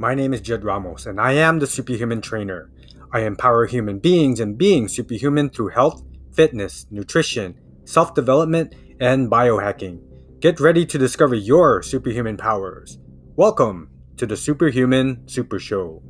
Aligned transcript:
My 0.00 0.14
name 0.14 0.32
is 0.32 0.40
Jed 0.40 0.64
Ramos, 0.64 1.04
and 1.04 1.20
I 1.20 1.32
am 1.32 1.58
the 1.58 1.66
Superhuman 1.66 2.22
Trainer. 2.22 2.70
I 3.12 3.20
empower 3.20 3.66
human 3.66 3.98
beings 3.98 4.40
and 4.40 4.56
being 4.56 4.88
superhuman 4.88 5.50
through 5.50 5.68
health, 5.76 6.02
fitness, 6.32 6.86
nutrition, 6.90 7.60
self 7.84 8.14
development, 8.14 8.74
and 8.98 9.30
biohacking. 9.30 10.00
Get 10.40 10.58
ready 10.58 10.86
to 10.86 10.96
discover 10.96 11.34
your 11.34 11.82
superhuman 11.82 12.38
powers. 12.38 12.96
Welcome 13.36 13.90
to 14.16 14.24
the 14.24 14.38
Superhuman 14.38 15.28
Super 15.28 15.58
Show. 15.58 16.02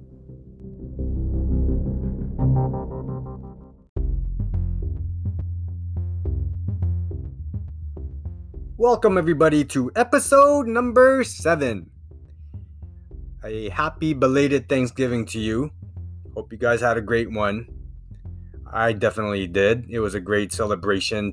Welcome, 8.77 9.19
everybody, 9.19 9.65
to 9.65 9.91
episode 9.97 10.69
number 10.69 11.25
seven. 11.25 11.91
A 13.43 13.71
happy 13.71 14.13
belated 14.13 14.69
Thanksgiving 14.69 15.25
to 15.27 15.41
you. 15.41 15.71
Hope 16.35 16.53
you 16.53 16.59
guys 16.59 16.83
had 16.83 16.99
a 16.99 17.01
great 17.01 17.31
one. 17.31 17.67
I 18.71 18.93
definitely 18.93 19.47
did. 19.47 19.87
It 19.89 20.01
was 20.01 20.15
a 20.15 20.21
great 20.21 20.53
celebration 20.53 21.33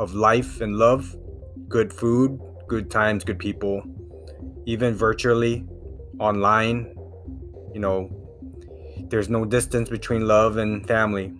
of 0.00 0.14
life 0.14 0.60
and 0.60 0.76
love, 0.76 1.16
good 1.68 1.92
food, 1.92 2.40
good 2.66 2.90
times, 2.90 3.22
good 3.22 3.38
people, 3.38 3.84
even 4.66 4.94
virtually, 4.94 5.64
online. 6.18 6.92
You 7.72 7.78
know, 7.78 8.10
there's 9.08 9.28
no 9.28 9.44
distance 9.44 9.88
between 9.88 10.26
love 10.26 10.56
and 10.56 10.84
family. 10.88 11.32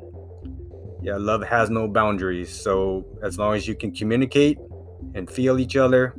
Yeah, 1.03 1.17
love 1.17 1.43
has 1.43 1.71
no 1.71 1.89
boundaries. 1.89 2.51
So, 2.55 3.05
as 3.21 3.37
long 3.37 3.57
as 3.57 3.67
you 3.67 3.75
can 3.75 3.91
communicate 3.91 4.59
and 5.17 5.29
feel 5.29 5.59
each 5.59 5.75
other, 5.75 6.15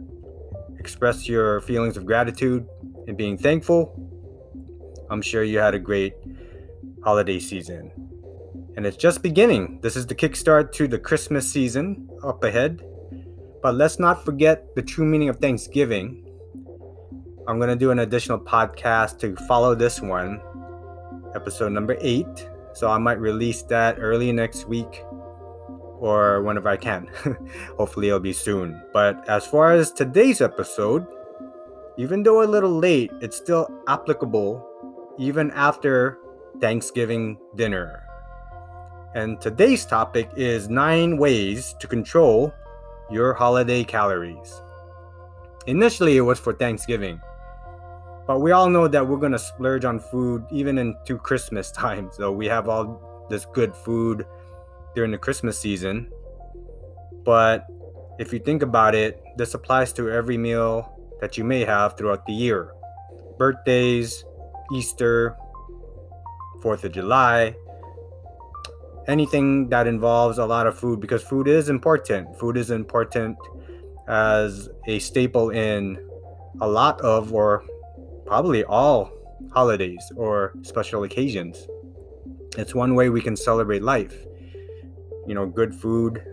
express 0.80 1.30
your 1.30 1.62
feelings 1.62 1.96
of 1.96 2.06
gratitude 2.06 2.68
and 3.08 3.18
being 3.18 3.38
thankful. 3.38 3.94
I'm 5.10 5.22
sure 5.22 5.44
you 5.44 5.60
had 5.60 5.76
a 5.76 5.80
great 5.80 6.16
holiday 7.04 7.40
season. 7.40 7.92
And 8.76 8.86
it's 8.86 8.98
just 8.98 9.22
beginning. 9.22 9.80
This 9.82 9.96
is 9.96 10.06
the 10.06 10.16
kickstart 10.16 10.72
to 10.74 10.88
the 10.88 11.00
Christmas 11.00 11.50
season 11.50 12.10
up 12.24 12.44
ahead. 12.44 12.84
But 13.62 13.76
let's 13.76 14.00
not 14.00 14.26
forget 14.26 14.76
the 14.76 14.82
true 14.82 15.06
meaning 15.06 15.30
of 15.30 15.38
Thanksgiving. 15.38 16.24
I'm 17.48 17.58
going 17.58 17.70
to 17.70 17.76
do 17.76 17.92
an 17.92 18.00
additional 18.00 18.40
podcast 18.40 19.20
to 19.20 19.36
follow 19.48 19.76
this 19.76 20.02
one, 20.02 20.42
episode 21.36 21.72
number 21.72 21.96
eight. 22.02 22.50
So 22.74 22.90
I 22.90 22.98
might 22.98 23.20
release 23.20 23.62
that 23.64 23.98
early 24.00 24.32
next 24.32 24.68
week 24.68 25.04
or 26.00 26.42
whenever 26.44 26.70
I 26.70 26.78
can. 26.78 27.08
Hopefully, 27.78 28.08
it'll 28.08 28.20
be 28.20 28.34
soon. 28.34 28.82
But 28.92 29.28
as 29.30 29.48
far 29.48 29.72
as 29.72 29.92
today's 29.92 30.42
episode, 30.42 31.08
even 31.98 32.24
though 32.24 32.44
a 32.44 32.46
little 32.46 32.78
late, 32.78 33.12
it's 33.22 33.38
still 33.38 33.70
applicable 33.88 34.66
even 35.18 35.52
after 35.52 36.20
Thanksgiving 36.60 37.38
dinner. 37.56 38.04
And 39.16 39.40
today's 39.40 39.86
topic 39.86 40.30
is 40.36 40.68
nine 40.68 41.18
ways 41.18 41.74
to 41.80 41.88
control 41.88 42.54
your 43.10 43.34
holiday 43.34 43.84
calories. 43.84 44.62
Initially, 45.68 46.18
it 46.18 46.22
was 46.22 46.38
for 46.38 46.54
Thanksgiving, 46.54 47.22
but 48.28 48.40
we 48.40 48.52
all 48.52 48.70
know 48.70 48.88
that 48.90 49.08
we're 49.08 49.18
gonna 49.18 49.40
splurge 49.40 49.86
on 49.86 50.00
food 50.00 50.46
even 50.52 50.78
into 50.78 51.18
Christmas 51.18 51.72
time. 51.84 52.10
So 52.12 52.32
we 52.32 52.46
have 52.48 52.68
all 52.68 53.28
this 53.30 53.46
good 53.46 53.74
food 53.74 54.26
during 54.96 55.12
the 55.12 55.18
Christmas 55.18 55.58
season. 55.58 56.12
But 57.24 57.66
if 58.20 58.34
you 58.34 58.40
think 58.40 58.64
about 58.64 58.96
it, 58.96 59.24
this 59.38 59.54
applies 59.54 59.94
to 59.94 60.12
every 60.12 60.38
meal 60.38 60.95
that 61.26 61.40
you 61.40 61.44
may 61.44 61.66
have 61.66 61.98
throughout 61.98 62.24
the 62.28 62.34
year 62.34 62.72
birthdays, 63.40 64.24
Easter, 64.74 65.36
4th 66.62 66.84
of 66.84 66.92
July, 66.92 67.56
anything 69.08 69.68
that 69.70 69.88
involves 69.88 70.38
a 70.38 70.46
lot 70.46 70.68
of 70.68 70.78
food 70.78 71.02
because 71.02 71.24
food 71.24 71.48
is 71.48 71.68
important. 71.68 72.24
Food 72.40 72.56
is 72.56 72.70
important 72.70 73.36
as 74.08 74.70
a 74.88 75.00
staple 75.00 75.50
in 75.50 75.98
a 76.62 76.68
lot 76.68 77.02
of, 77.02 77.34
or 77.34 77.66
probably 78.26 78.64
all, 78.64 79.12
holidays 79.52 80.06
or 80.16 80.54
special 80.62 81.04
occasions. 81.04 81.68
It's 82.58 82.74
one 82.74 82.94
way 82.96 83.10
we 83.10 83.22
can 83.22 83.36
celebrate 83.36 83.82
life 83.82 84.16
you 85.26 85.34
know, 85.34 85.46
good 85.46 85.74
food 85.74 86.24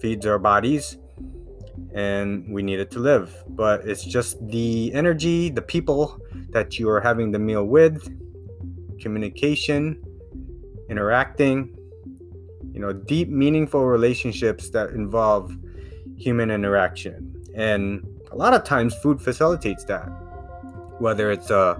feeds 0.00 0.24
our 0.26 0.38
bodies 0.38 0.96
and 1.94 2.52
we 2.52 2.62
need 2.62 2.80
it 2.80 2.90
to 2.92 2.98
live. 2.98 3.34
But 3.48 3.86
it's 3.86 4.04
just 4.04 4.44
the 4.48 4.92
energy, 4.94 5.50
the 5.50 5.62
people 5.62 6.20
that 6.50 6.78
you 6.78 6.88
are 6.88 7.00
having 7.00 7.32
the 7.32 7.38
meal 7.38 7.64
with, 7.64 8.08
communication, 9.00 10.02
interacting, 10.88 11.76
you 12.72 12.80
know, 12.80 12.92
deep, 12.92 13.28
meaningful 13.28 13.84
relationships 13.84 14.70
that 14.70 14.90
involve 14.90 15.56
human 16.16 16.50
interaction. 16.50 17.34
And 17.54 18.06
a 18.30 18.36
lot 18.36 18.54
of 18.54 18.64
times, 18.64 18.94
food 18.96 19.20
facilitates 19.20 19.84
that. 19.84 20.06
Whether 20.98 21.30
it's 21.30 21.50
a 21.50 21.76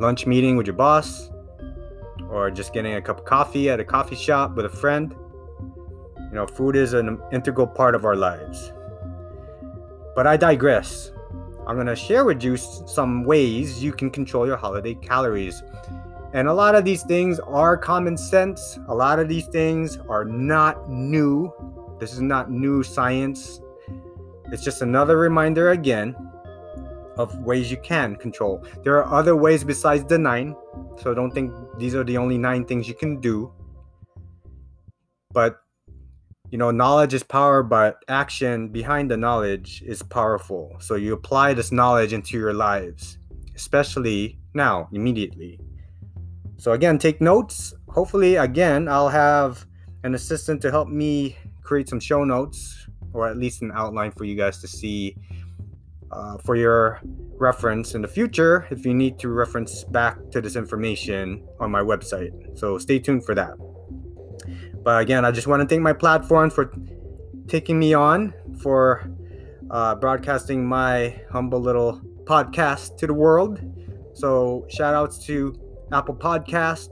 lunch 0.00 0.26
meeting 0.26 0.56
with 0.56 0.66
your 0.66 0.76
boss, 0.76 1.30
or 2.30 2.50
just 2.50 2.72
getting 2.72 2.94
a 2.94 3.02
cup 3.02 3.20
of 3.20 3.24
coffee 3.24 3.70
at 3.70 3.78
a 3.80 3.84
coffee 3.84 4.16
shop 4.16 4.56
with 4.56 4.66
a 4.66 4.68
friend, 4.68 5.14
you 6.30 6.34
know, 6.34 6.46
food 6.46 6.74
is 6.74 6.94
an 6.94 7.20
integral 7.32 7.66
part 7.66 7.94
of 7.94 8.04
our 8.04 8.16
lives. 8.16 8.72
But 10.14 10.26
I 10.26 10.36
digress. 10.36 11.10
I'm 11.66 11.76
going 11.76 11.86
to 11.86 11.96
share 11.96 12.24
with 12.24 12.42
you 12.42 12.56
some 12.56 13.24
ways 13.24 13.82
you 13.82 13.92
can 13.92 14.10
control 14.10 14.46
your 14.46 14.56
holiday 14.56 14.94
calories. 14.94 15.62
And 16.34 16.48
a 16.48 16.52
lot 16.52 16.74
of 16.74 16.84
these 16.84 17.02
things 17.02 17.40
are 17.40 17.76
common 17.76 18.16
sense. 18.16 18.78
A 18.88 18.94
lot 18.94 19.18
of 19.18 19.28
these 19.28 19.46
things 19.46 19.98
are 20.08 20.24
not 20.24 20.90
new. 20.90 21.52
This 21.98 22.12
is 22.12 22.20
not 22.20 22.50
new 22.50 22.82
science. 22.82 23.60
It's 24.52 24.62
just 24.62 24.82
another 24.82 25.16
reminder 25.16 25.70
again 25.70 26.14
of 27.16 27.38
ways 27.38 27.70
you 27.70 27.76
can 27.78 28.16
control. 28.16 28.64
There 28.82 29.02
are 29.02 29.12
other 29.12 29.36
ways 29.36 29.64
besides 29.64 30.04
the 30.04 30.18
nine. 30.18 30.54
So 31.00 31.14
don't 31.14 31.30
think 31.30 31.52
these 31.78 31.94
are 31.94 32.04
the 32.04 32.18
only 32.18 32.36
nine 32.36 32.64
things 32.64 32.88
you 32.88 32.94
can 32.94 33.20
do. 33.20 33.52
But 35.32 35.63
you 36.54 36.58
know, 36.58 36.70
knowledge 36.70 37.14
is 37.14 37.24
power, 37.24 37.64
but 37.64 38.04
action 38.06 38.68
behind 38.68 39.10
the 39.10 39.16
knowledge 39.16 39.82
is 39.84 40.04
powerful. 40.04 40.76
So 40.78 40.94
you 40.94 41.12
apply 41.12 41.52
this 41.54 41.72
knowledge 41.72 42.12
into 42.12 42.38
your 42.38 42.54
lives, 42.54 43.18
especially 43.56 44.38
now, 44.54 44.88
immediately. 44.92 45.58
So 46.58 46.70
again, 46.70 46.96
take 46.96 47.20
notes. 47.20 47.74
Hopefully, 47.88 48.36
again, 48.36 48.86
I'll 48.86 49.08
have 49.08 49.66
an 50.04 50.14
assistant 50.14 50.62
to 50.62 50.70
help 50.70 50.86
me 50.86 51.36
create 51.64 51.88
some 51.88 51.98
show 51.98 52.22
notes 52.22 52.86
or 53.12 53.26
at 53.26 53.36
least 53.36 53.62
an 53.62 53.72
outline 53.74 54.12
for 54.12 54.22
you 54.22 54.36
guys 54.36 54.60
to 54.60 54.68
see 54.68 55.16
uh, 56.12 56.38
for 56.38 56.54
your 56.54 57.00
reference 57.36 57.96
in 57.96 58.00
the 58.00 58.06
future 58.06 58.68
if 58.70 58.86
you 58.86 58.94
need 58.94 59.18
to 59.18 59.28
reference 59.28 59.82
back 59.82 60.18
to 60.30 60.40
this 60.40 60.54
information 60.54 61.44
on 61.58 61.72
my 61.72 61.80
website. 61.80 62.30
So 62.56 62.78
stay 62.78 63.00
tuned 63.00 63.24
for 63.24 63.34
that. 63.34 63.54
But 64.84 65.00
again, 65.00 65.24
I 65.24 65.30
just 65.30 65.46
want 65.46 65.62
to 65.62 65.66
thank 65.68 65.82
my 65.82 65.94
platform 65.94 66.50
for 66.50 66.70
taking 67.48 67.78
me 67.78 67.94
on, 67.94 68.34
for 68.60 69.10
uh, 69.70 69.94
broadcasting 69.94 70.66
my 70.66 71.20
humble 71.32 71.60
little 71.60 72.00
podcast 72.24 72.98
to 72.98 73.06
the 73.06 73.14
world. 73.14 73.60
So 74.12 74.66
shout 74.68 74.94
outs 74.94 75.24
to 75.26 75.58
Apple 75.92 76.14
Podcast, 76.14 76.90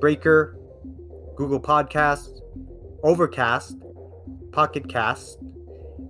Breaker, 0.00 0.58
Google 1.34 1.60
Podcast, 1.60 2.40
Overcast, 3.02 3.76
Pocket 4.52 4.88
Cast, 4.88 5.38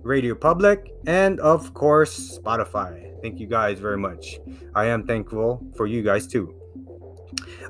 Radio 0.03 0.35
Public, 0.35 0.93
and 1.07 1.39
of 1.39 1.73
course 1.73 2.37
Spotify. 2.37 3.09
Thank 3.21 3.39
you 3.39 3.47
guys 3.47 3.79
very 3.79 3.97
much. 3.97 4.39
I 4.75 4.85
am 4.87 5.07
thankful 5.07 5.65
for 5.77 5.87
you 5.87 6.03
guys 6.03 6.27
too. 6.27 6.53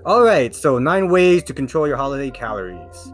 All 0.05 0.23
right, 0.23 0.53
so 0.53 0.79
nine 0.79 1.09
ways 1.09 1.43
to 1.43 1.53
control 1.53 1.87
your 1.87 1.95
holiday 1.95 2.29
calories. 2.29 3.13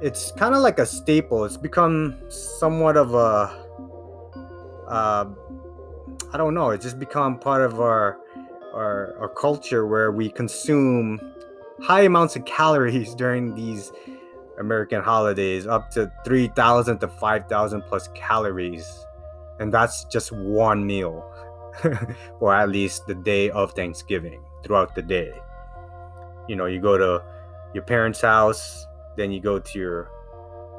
It's 0.00 0.32
kind 0.32 0.56
of 0.56 0.60
like 0.60 0.80
a 0.80 0.86
staple. 0.86 1.44
It's 1.44 1.56
become 1.56 2.20
somewhat 2.28 2.96
of 2.96 3.14
a, 3.14 3.64
uh, 4.88 5.26
I 6.32 6.36
don't 6.36 6.54
know. 6.54 6.70
It's 6.70 6.82
just 6.84 6.98
become 6.98 7.38
part 7.38 7.62
of 7.62 7.80
our, 7.80 8.18
our 8.74 9.16
our 9.20 9.28
culture 9.28 9.86
where 9.86 10.10
we 10.10 10.30
consume 10.30 11.20
high 11.80 12.02
amounts 12.02 12.34
of 12.34 12.44
calories 12.56 13.14
during 13.14 13.54
these 13.54 13.92
American 14.58 15.00
holidays, 15.00 15.68
up 15.68 15.90
to 15.92 16.10
three 16.24 16.48
thousand 16.48 16.98
to 16.98 17.08
five 17.08 17.46
thousand 17.48 17.82
plus 17.82 18.08
calories, 18.14 19.06
and 19.60 19.72
that's 19.72 20.04
just 20.06 20.32
one 20.32 20.84
meal, 20.84 21.24
or 22.40 22.52
at 22.52 22.68
least 22.68 23.06
the 23.06 23.14
day 23.14 23.48
of 23.50 23.72
Thanksgiving 23.74 24.42
throughout 24.64 24.94
the 24.94 25.02
day 25.02 25.32
you 26.48 26.56
know 26.56 26.66
you 26.66 26.80
go 26.80 26.96
to 26.96 27.22
your 27.74 27.82
parents 27.84 28.20
house 28.20 28.86
then 29.16 29.30
you 29.32 29.40
go 29.40 29.58
to 29.58 29.78
your 29.78 30.10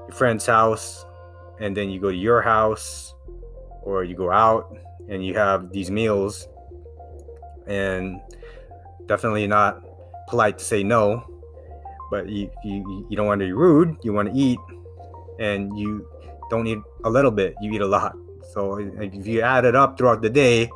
your 0.08 0.16
friend's 0.16 0.46
house 0.46 1.06
and 1.60 1.76
then 1.76 1.90
you 1.90 2.00
go 2.00 2.10
to 2.10 2.18
your 2.18 2.42
house 2.42 3.14
or 3.84 4.04
you 4.04 4.16
go 4.16 4.32
out 4.32 4.76
and 5.10 5.26
you 5.26 5.34
have 5.36 5.72
these 5.72 5.92
meals 5.92 6.48
and 7.68 8.20
definitely 9.06 9.48
not 9.48 9.82
polite 10.28 10.58
to 10.60 10.66
say 10.66 10.84
no. 10.84 11.24
But 12.12 12.30
you 12.30 12.50
you, 12.64 13.08
you 13.10 13.18
don't 13.18 13.28
want 13.28 13.40
to 13.42 13.48
be 13.48 13.54
rude. 13.54 13.98
You 14.04 14.14
want 14.14 14.34
to 14.34 14.40
eat, 14.40 14.60
and 15.40 15.78
you 15.78 16.08
don't 16.50 16.68
eat 16.68 16.80
a 17.04 17.10
little 17.10 17.32
bit. 17.32 17.56
You 17.62 17.72
eat 17.72 17.82
a 17.82 17.88
lot. 17.88 18.16
So 18.54 18.78
if 18.78 19.26
you 19.26 19.42
add 19.42 19.66
it 19.66 19.76
up 19.76 19.98
throughout 19.98 20.22
the 20.22 20.30
day, 20.30 20.70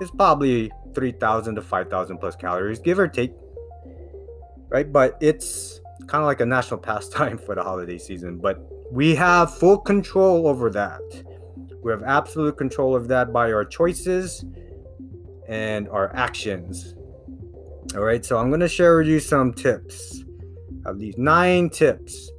it's 0.00 0.10
probably 0.12 0.70
3,000 0.94 1.54
to 1.54 1.62
5,000 1.62 2.18
plus 2.18 2.36
calories, 2.36 2.78
give 2.78 2.98
or 2.98 3.08
take. 3.08 3.32
Right? 4.68 4.90
But 4.92 5.18
it's 5.20 5.80
kind 6.06 6.22
of 6.22 6.26
like 6.26 6.40
a 6.40 6.46
national 6.46 6.80
pastime 6.88 7.38
for 7.38 7.54
the 7.54 7.62
holiday 7.62 7.98
season. 7.98 8.38
But 8.38 8.60
we 8.90 9.14
have 9.14 9.56
full 9.56 9.78
control 9.78 10.46
over 10.46 10.70
that. 10.70 11.00
We 11.82 11.92
have 11.92 12.02
absolute 12.02 12.58
control 12.58 12.94
of 12.94 13.08
that 13.08 13.32
by 13.32 13.52
our 13.52 13.64
choices 13.64 14.44
and 15.48 15.88
our 15.88 16.14
actions. 16.14 16.94
All 17.94 18.02
right, 18.02 18.24
so 18.24 18.38
I'm 18.38 18.48
going 18.48 18.60
to 18.60 18.68
share 18.68 18.98
with 18.98 19.06
you 19.06 19.18
some 19.18 19.52
tips. 19.52 20.24
Of 20.86 20.98
these 20.98 21.18
nine 21.18 21.68
tips 21.68 22.30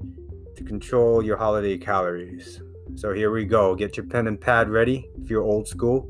to 0.56 0.64
control 0.64 1.24
your 1.24 1.38
holiday 1.38 1.78
calories. 1.78 2.62
So 2.96 3.14
here 3.14 3.32
we 3.32 3.46
go. 3.46 3.76
Get 3.76 3.98
your 3.98 4.06
pen 4.06 4.28
and 4.28 4.40
pad 4.40 4.70
ready 4.70 5.10
if 5.22 5.30
you're 5.30 5.44
old 5.44 5.68
school. 5.68 6.10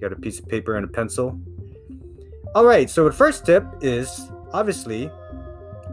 Get 0.00 0.12
a 0.12 0.16
piece 0.16 0.38
of 0.38 0.48
paper 0.48 0.76
and 0.76 0.84
a 0.84 0.88
pencil. 0.88 1.40
All 2.52 2.64
right, 2.64 2.90
so 2.90 3.04
the 3.04 3.12
first 3.12 3.46
tip 3.46 3.64
is 3.80 4.32
obviously 4.52 5.08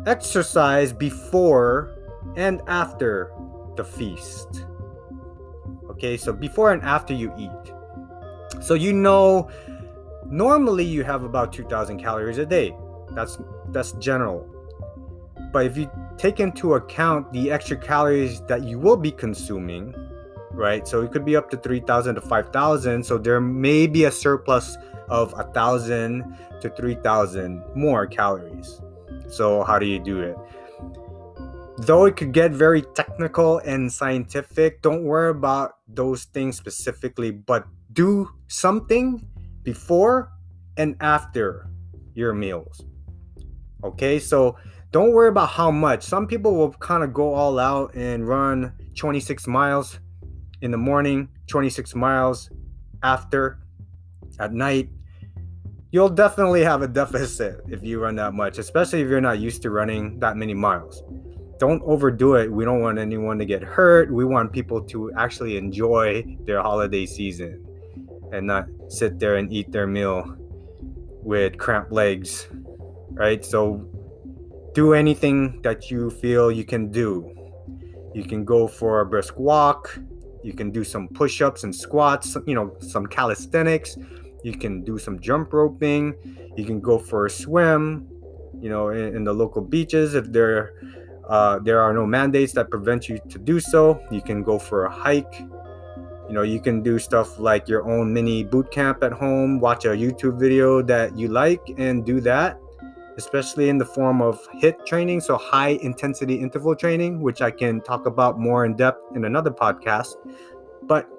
exercise 0.08 0.92
before 0.92 1.96
and 2.36 2.64
after 2.66 3.32
the 3.76 3.84
feast. 3.84 4.66
Okay, 5.92 6.18
so 6.18 6.34
before 6.34 6.72
and 6.74 6.82
after 6.82 7.14
you 7.14 7.32
eat. 7.38 7.74
So 8.60 8.74
you 8.74 8.92
know 8.92 9.52
normally 10.26 10.84
you 10.84 11.04
have 11.04 11.24
about 11.24 11.54
2000 11.54 12.00
calories 12.00 12.40
a 12.40 12.46
day. 12.46 12.76
That's 13.12 13.38
that's 13.70 13.92
general. 13.94 14.48
But 15.54 15.68
if 15.68 15.78
you 15.78 15.92
take 16.18 16.40
into 16.40 16.74
account 16.74 17.32
the 17.32 17.52
extra 17.52 17.78
calories 17.78 18.42
that 18.48 18.64
you 18.64 18.80
will 18.80 18.98
be 18.98 19.12
consuming, 19.12 19.94
right? 20.52 20.88
So 20.88 21.04
it 21.04 21.12
could 21.12 21.24
be 21.24 21.36
up 21.36 21.52
to 21.52 21.58
3,000 21.58 22.16
to 22.16 22.22
5,000. 22.22 23.04
So 23.04 23.20
there 23.20 23.40
may 23.40 23.86
be 23.86 24.06
a 24.06 24.12
surplus 24.12 24.76
of 25.10 25.34
a 25.34 25.44
1,000 25.44 26.38
to 26.62 26.70
3,000 26.70 27.64
more 27.76 28.08
calories. 28.08 28.82
So, 29.30 29.64
how 29.64 29.80
do 29.80 29.86
you 29.86 30.00
do 30.00 30.22
it? 30.22 30.38
Though 31.80 32.06
it 32.06 32.16
could 32.16 32.32
get 32.32 32.52
very 32.52 32.82
technical 32.82 33.60
and 33.60 33.92
scientific, 33.92 34.82
don't 34.82 35.04
worry 35.04 35.30
about 35.30 35.78
those 35.88 36.24
things 36.24 36.58
specifically, 36.58 37.32
but 37.32 37.68
do 37.94 38.30
something 38.48 39.28
before 39.64 40.32
and 40.76 40.96
after 41.02 41.70
your 42.16 42.34
meals. 42.34 42.84
Okay, 43.84 44.18
so 44.18 44.58
don't 44.92 45.12
worry 45.12 45.30
about 45.30 45.50
how 45.50 45.70
much. 45.70 46.04
Some 46.04 46.26
people 46.26 46.56
will 46.56 46.72
kind 46.72 47.04
of 47.04 47.14
go 47.14 47.34
all 47.34 47.60
out 47.60 47.94
and 47.94 48.28
run 48.28 48.74
26 48.96 49.46
miles 49.46 50.00
in 50.62 50.72
the 50.72 50.78
morning, 50.78 51.30
26 51.48 51.94
miles 51.94 52.50
after 53.04 53.60
at 54.40 54.54
night, 54.54 54.90
you'll 55.98 56.10
definitely 56.10 56.64
have 56.64 56.84
a 56.84 56.88
deficit 56.88 57.60
if 57.68 57.84
you 57.84 58.00
run 58.00 58.16
that 58.16 58.32
much, 58.32 58.60
especially 58.60 59.02
if 59.02 59.10
you're 59.10 59.20
not 59.20 59.40
used 59.40 59.64
to 59.64 59.72
running 59.72 60.20
that 60.20 60.38
many 60.38 60.54
miles. 60.54 61.02
Don't 61.58 61.82
overdo 61.82 62.36
it. 62.36 62.52
We 62.52 62.66
don't 62.66 62.82
want 62.82 63.00
anyone 63.00 63.40
to 63.40 63.46
get 63.46 63.64
hurt. 63.64 64.14
We 64.14 64.24
want 64.24 64.54
people 64.54 64.80
to 64.94 65.12
actually 65.18 65.58
enjoy 65.58 66.38
their 66.46 66.62
holiday 66.62 67.08
season 67.08 67.66
and 68.32 68.46
not 68.46 68.68
sit 68.90 69.18
there 69.18 69.38
and 69.38 69.52
eat 69.52 69.72
their 69.72 69.88
meal 69.88 70.38
with 71.24 71.58
cramped 71.58 71.92
legs, 71.92 72.48
right? 73.14 73.44
So 73.44 73.90
do 74.76 74.94
anything 74.94 75.64
that 75.64 75.90
you 75.90 76.12
feel 76.12 76.52
you 76.52 76.64
can 76.64 76.92
do. 76.92 77.34
You 78.14 78.24
can 78.24 78.46
go 78.46 78.68
for 78.68 79.00
a 79.00 79.06
brisk 79.08 79.40
walk, 79.40 79.98
you 80.44 80.54
can 80.54 80.70
do 80.70 80.84
some 80.84 81.08
push-ups 81.10 81.64
and 81.64 81.76
squats 81.76 82.38
you 82.46 82.54
know 82.54 82.76
some 82.80 83.06
calisthenics 83.06 83.98
you 84.44 84.54
can 84.54 84.84
do 84.84 84.98
some 84.98 85.20
jump 85.20 85.54
roping. 85.54 86.16
You 86.56 86.66
can 86.66 86.80
go 86.80 86.98
for 86.98 87.26
a 87.26 87.30
swim 87.30 88.08
you 88.62 88.70
know 88.70 88.90
in, 88.90 89.16
in 89.16 89.24
the 89.24 89.34
local 89.34 89.62
beaches 89.62 90.16
if 90.16 90.32
there 90.32 90.74
uh, 91.30 91.60
there 91.60 91.82
are 91.82 91.94
no 91.94 92.06
mandates 92.06 92.54
that 92.54 92.70
prevent 92.70 93.10
you 93.10 93.20
to 93.30 93.38
do 93.38 93.60
so. 93.60 94.02
You 94.12 94.22
can 94.22 94.44
go 94.44 94.58
for 94.58 94.86
a 94.86 94.92
hike. 94.92 95.42
You 96.28 96.34
know 96.34 96.42
you 96.42 96.60
can 96.60 96.82
do 96.82 97.00
stuff 97.00 97.40
like 97.40 97.68
your 97.68 97.90
own 97.90 98.14
mini 98.14 98.44
boot 98.44 98.72
camp 98.72 99.02
at 99.02 99.14
home 99.14 99.62
watch 99.62 99.86
a 99.86 99.90
youtube 99.90 100.38
video 100.38 100.82
that 100.82 101.18
you 101.18 101.30
like 101.30 101.62
and 101.78 102.06
do 102.06 102.20
that 102.20 102.60
especially 103.18 103.70
in 103.70 103.78
the 103.78 103.86
form 103.86 104.22
of 104.22 104.48
HIIT 104.62 104.86
training, 104.86 105.22
so 105.22 105.38
high 105.38 105.80
intensity 105.82 106.36
interval 106.36 106.76
training, 106.76 107.20
which 107.20 107.42
I 107.42 107.50
can 107.50 107.82
talk 107.82 108.06
about 108.06 108.40
more 108.40 108.64
in 108.64 108.76
depth 108.76 109.16
in 109.16 109.26
another 109.26 109.50
podcast. 109.50 110.16
But 110.84 111.10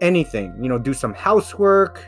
anything, 0.00 0.54
you 0.60 0.70
know, 0.70 0.78
do 0.78 0.94
some 0.94 1.12
housework, 1.12 2.02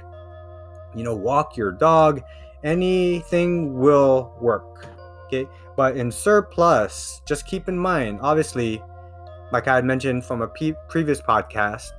you 0.96 1.04
know, 1.04 1.14
walk 1.14 1.56
your 1.56 1.72
dog, 1.72 2.22
anything 2.64 3.78
will 3.78 4.34
work. 4.40 4.86
Okay. 5.26 5.46
But 5.76 5.96
in 5.96 6.10
surplus, 6.10 7.20
just 7.26 7.46
keep 7.46 7.68
in 7.68 7.76
mind, 7.76 8.20
obviously, 8.22 8.82
like 9.52 9.68
I 9.68 9.74
had 9.74 9.84
mentioned 9.84 10.24
from 10.24 10.42
a 10.42 10.48
pre- 10.48 10.74
previous 10.88 11.20
podcast, 11.20 11.90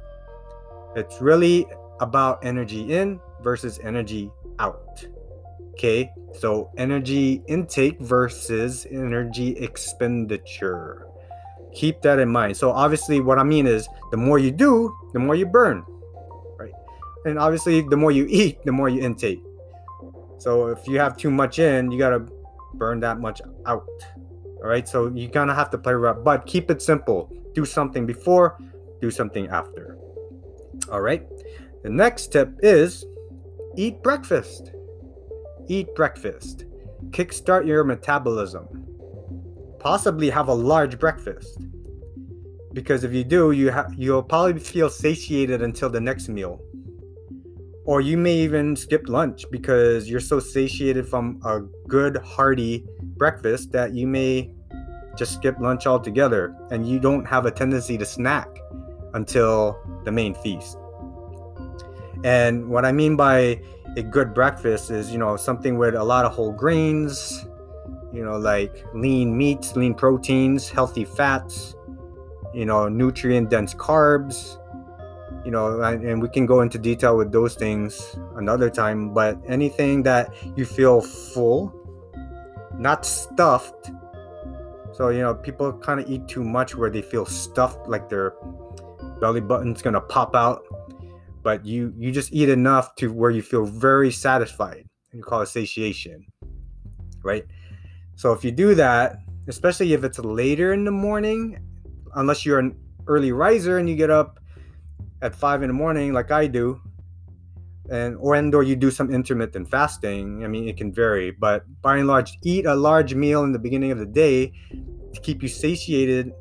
it's 0.95 1.21
really 1.21 1.67
about 1.99 2.43
energy 2.43 2.93
in 2.93 3.19
versus 3.41 3.79
energy 3.83 4.31
out. 4.59 5.05
Okay, 5.73 6.11
so 6.33 6.71
energy 6.75 7.43
intake 7.45 7.99
versus 7.99 8.87
energy 8.89 9.49
expenditure. 9.57 11.07
Keep 11.71 12.01
that 12.01 12.17
in 12.17 12.29
mind. 12.29 12.57
So, 12.57 12.71
obviously, 12.71 13.19
what 13.19 13.37
I 13.37 13.43
mean 13.43 13.67
is 13.67 13.87
the 14.09 14.17
more 14.17 14.39
you 14.39 14.49
do, 14.49 14.95
the 15.13 15.19
more 15.19 15.35
you 15.35 15.45
burn? 15.45 15.85
And 17.27 17.37
obviously, 17.37 17.81
the 17.81 17.97
more 17.97 18.11
you 18.11 18.25
eat, 18.29 18.63
the 18.63 18.71
more 18.71 18.89
you 18.89 19.01
intake. 19.01 19.43
So, 20.39 20.67
if 20.67 20.87
you 20.87 20.99
have 20.99 21.17
too 21.17 21.31
much 21.31 21.59
in, 21.59 21.91
you 21.91 21.99
got 21.99 22.09
to 22.09 22.25
burn 22.73 22.99
that 23.01 23.19
much 23.19 23.41
out. 23.65 23.87
All 24.57 24.69
right, 24.69 24.87
so 24.87 25.07
you 25.13 25.29
kind 25.29 25.49
of 25.49 25.55
have 25.55 25.69
to 25.71 25.77
play 25.77 25.93
around, 25.93 26.23
but 26.23 26.45
keep 26.45 26.71
it 26.71 26.81
simple. 26.81 27.31
Do 27.53 27.65
something 27.65 28.05
before, 28.05 28.57
do 29.01 29.11
something 29.11 29.47
after. 29.47 29.97
All 30.91 31.01
right, 31.01 31.27
the 31.83 31.89
next 31.89 32.31
tip 32.31 32.49
is 32.63 33.05
eat 33.75 34.01
breakfast 34.01 34.71
eat 35.67 35.93
breakfast, 35.95 36.65
kickstart 37.09 37.65
your 37.67 37.83
metabolism, 37.83 38.67
possibly 39.79 40.29
have 40.29 40.47
a 40.47 40.53
large 40.53 40.99
breakfast. 40.99 41.61
Because 42.73 43.03
if 43.03 43.13
you 43.13 43.23
do, 43.23 43.51
you 43.51 43.71
ha- 43.71 43.87
you'll 43.95 44.23
probably 44.23 44.59
feel 44.59 44.89
satiated 44.89 45.61
until 45.61 45.89
the 45.89 45.99
next 46.01 46.29
meal. 46.29 46.61
Or 47.87 48.01
you 48.01 48.17
may 48.17 48.35
even 48.35 48.75
skip 48.75 49.07
lunch 49.07 49.45
because 49.49 50.09
you're 50.09 50.19
so 50.19 50.39
satiated 50.39 51.07
from 51.07 51.41
a 51.45 51.61
good 51.87 52.17
hearty 52.17 52.85
breakfast 53.01 53.71
that 53.71 53.93
you 53.93 54.05
may 54.05 54.51
just 55.17 55.33
skip 55.33 55.57
lunch 55.59 55.87
altogether 55.87 56.55
and 56.69 56.87
you 56.87 56.99
don't 56.99 57.25
have 57.25 57.45
a 57.45 57.51
tendency 57.51 57.97
to 57.97 58.05
snack 58.05 58.49
until 59.13 59.79
the 60.03 60.11
main 60.11 60.35
feast. 60.35 60.77
And 62.23 62.69
what 62.69 62.85
I 62.85 62.91
mean 62.91 63.15
by 63.15 63.61
a 63.95 64.03
good 64.03 64.33
breakfast 64.33 64.91
is 64.91 65.11
you 65.11 65.17
know 65.17 65.35
something 65.35 65.77
with 65.77 65.95
a 65.95 66.03
lot 66.03 66.23
of 66.23 66.31
whole 66.31 66.51
grains 66.51 67.45
you 68.13 68.23
know 68.23 68.37
like 68.37 68.85
lean 68.93 69.35
meats 69.35 69.75
lean 69.75 69.93
proteins 69.93 70.69
healthy 70.69 71.03
fats 71.03 71.75
you 72.53 72.65
know 72.65 72.87
nutrient 72.87 73.49
dense 73.49 73.73
carbs 73.73 74.57
you 75.47 75.51
know 75.51 75.81
and, 75.81 76.21
we 76.21 76.27
can 76.27 76.45
go 76.45 76.59
into 76.59 76.77
detail 76.77 77.15
with 77.15 77.31
those 77.31 77.55
things 77.55 78.19
another 78.35 78.69
time 78.69 79.13
but 79.13 79.39
anything 79.47 80.03
that 80.03 80.33
you 80.57 80.65
feel 80.65 80.99
full 80.99 81.71
not 82.77 83.05
stuffed 83.05 83.89
so 84.91 85.07
you 85.07 85.21
know 85.21 85.33
people 85.33 85.71
kind 85.71 86.01
of 86.01 86.09
eat 86.09 86.27
too 86.27 86.43
much 86.43 86.75
where 86.75 86.89
they 86.89 87.01
feel 87.01 87.25
stuffed 87.25 87.87
like 87.87 88.09
their 88.09 88.33
belly 89.21 89.39
button's 89.39 89.81
gonna 89.81 90.01
pop 90.01 90.35
out 90.35 90.63
but 91.43 91.65
you 91.65 91.93
you 91.95 92.11
just 92.11 92.33
eat 92.33 92.49
enough 92.49 92.93
to 92.95 93.07
where 93.07 93.31
you 93.31 93.41
feel 93.41 93.63
very 93.63 94.11
satisfied 94.11 94.83
and 95.11 95.19
you 95.19 95.23
call 95.23 95.41
it 95.41 95.47
satiation 95.47 96.25
right? 97.23 97.45
So 98.15 98.33
if 98.33 98.43
you 98.43 98.51
do 98.51 98.75
that 98.75 99.19
especially 99.47 99.93
if 99.93 100.03
it's 100.03 100.19
later 100.19 100.73
in 100.73 100.83
the 100.83 100.91
morning 100.91 101.57
unless 102.15 102.45
you're 102.45 102.59
an 102.59 102.75
early 103.07 103.31
riser 103.31 103.77
and 103.77 103.89
you 103.89 103.95
get 103.95 104.09
up 104.09 104.41
at 105.21 105.35
five 105.35 105.61
in 105.63 105.67
the 105.67 105.73
morning 105.73 106.13
like 106.13 106.31
i 106.31 106.47
do 106.47 106.79
and 107.89 108.17
or 108.19 108.35
and 108.35 108.53
or 108.53 108.63
you 108.63 108.75
do 108.75 108.91
some 108.91 109.09
intermittent 109.09 109.69
fasting 109.69 110.43
i 110.43 110.47
mean 110.47 110.67
it 110.67 110.77
can 110.77 110.91
vary 110.91 111.31
but 111.31 111.63
by 111.81 111.97
and 111.97 112.07
large 112.07 112.37
eat 112.43 112.65
a 112.65 112.75
large 112.75 113.13
meal 113.13 113.43
in 113.43 113.51
the 113.51 113.59
beginning 113.59 113.91
of 113.91 113.99
the 113.99 114.05
day 114.05 114.51
to 115.13 115.21
keep 115.21 115.41
you 115.41 115.47
satiated 115.47 116.33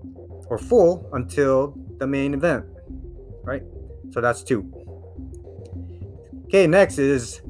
or 0.49 0.59
full 0.59 1.09
until 1.13 1.75
the 1.99 2.07
main 2.07 2.35
event 2.35 2.65
right 3.45 3.63
so 4.11 4.21
that's 4.21 4.43
two 4.43 4.71
Okay, 6.47 6.69
next 6.69 6.99
is 6.99 7.43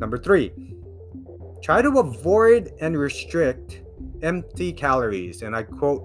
number 0.00 0.18
three 0.18 0.52
try 1.62 1.80
to 1.80 2.00
avoid 2.00 2.72
and 2.80 2.98
restrict 2.98 3.82
empty 4.22 4.72
calories. 4.72 5.42
And 5.42 5.54
I 5.54 5.62
quote 5.62 6.02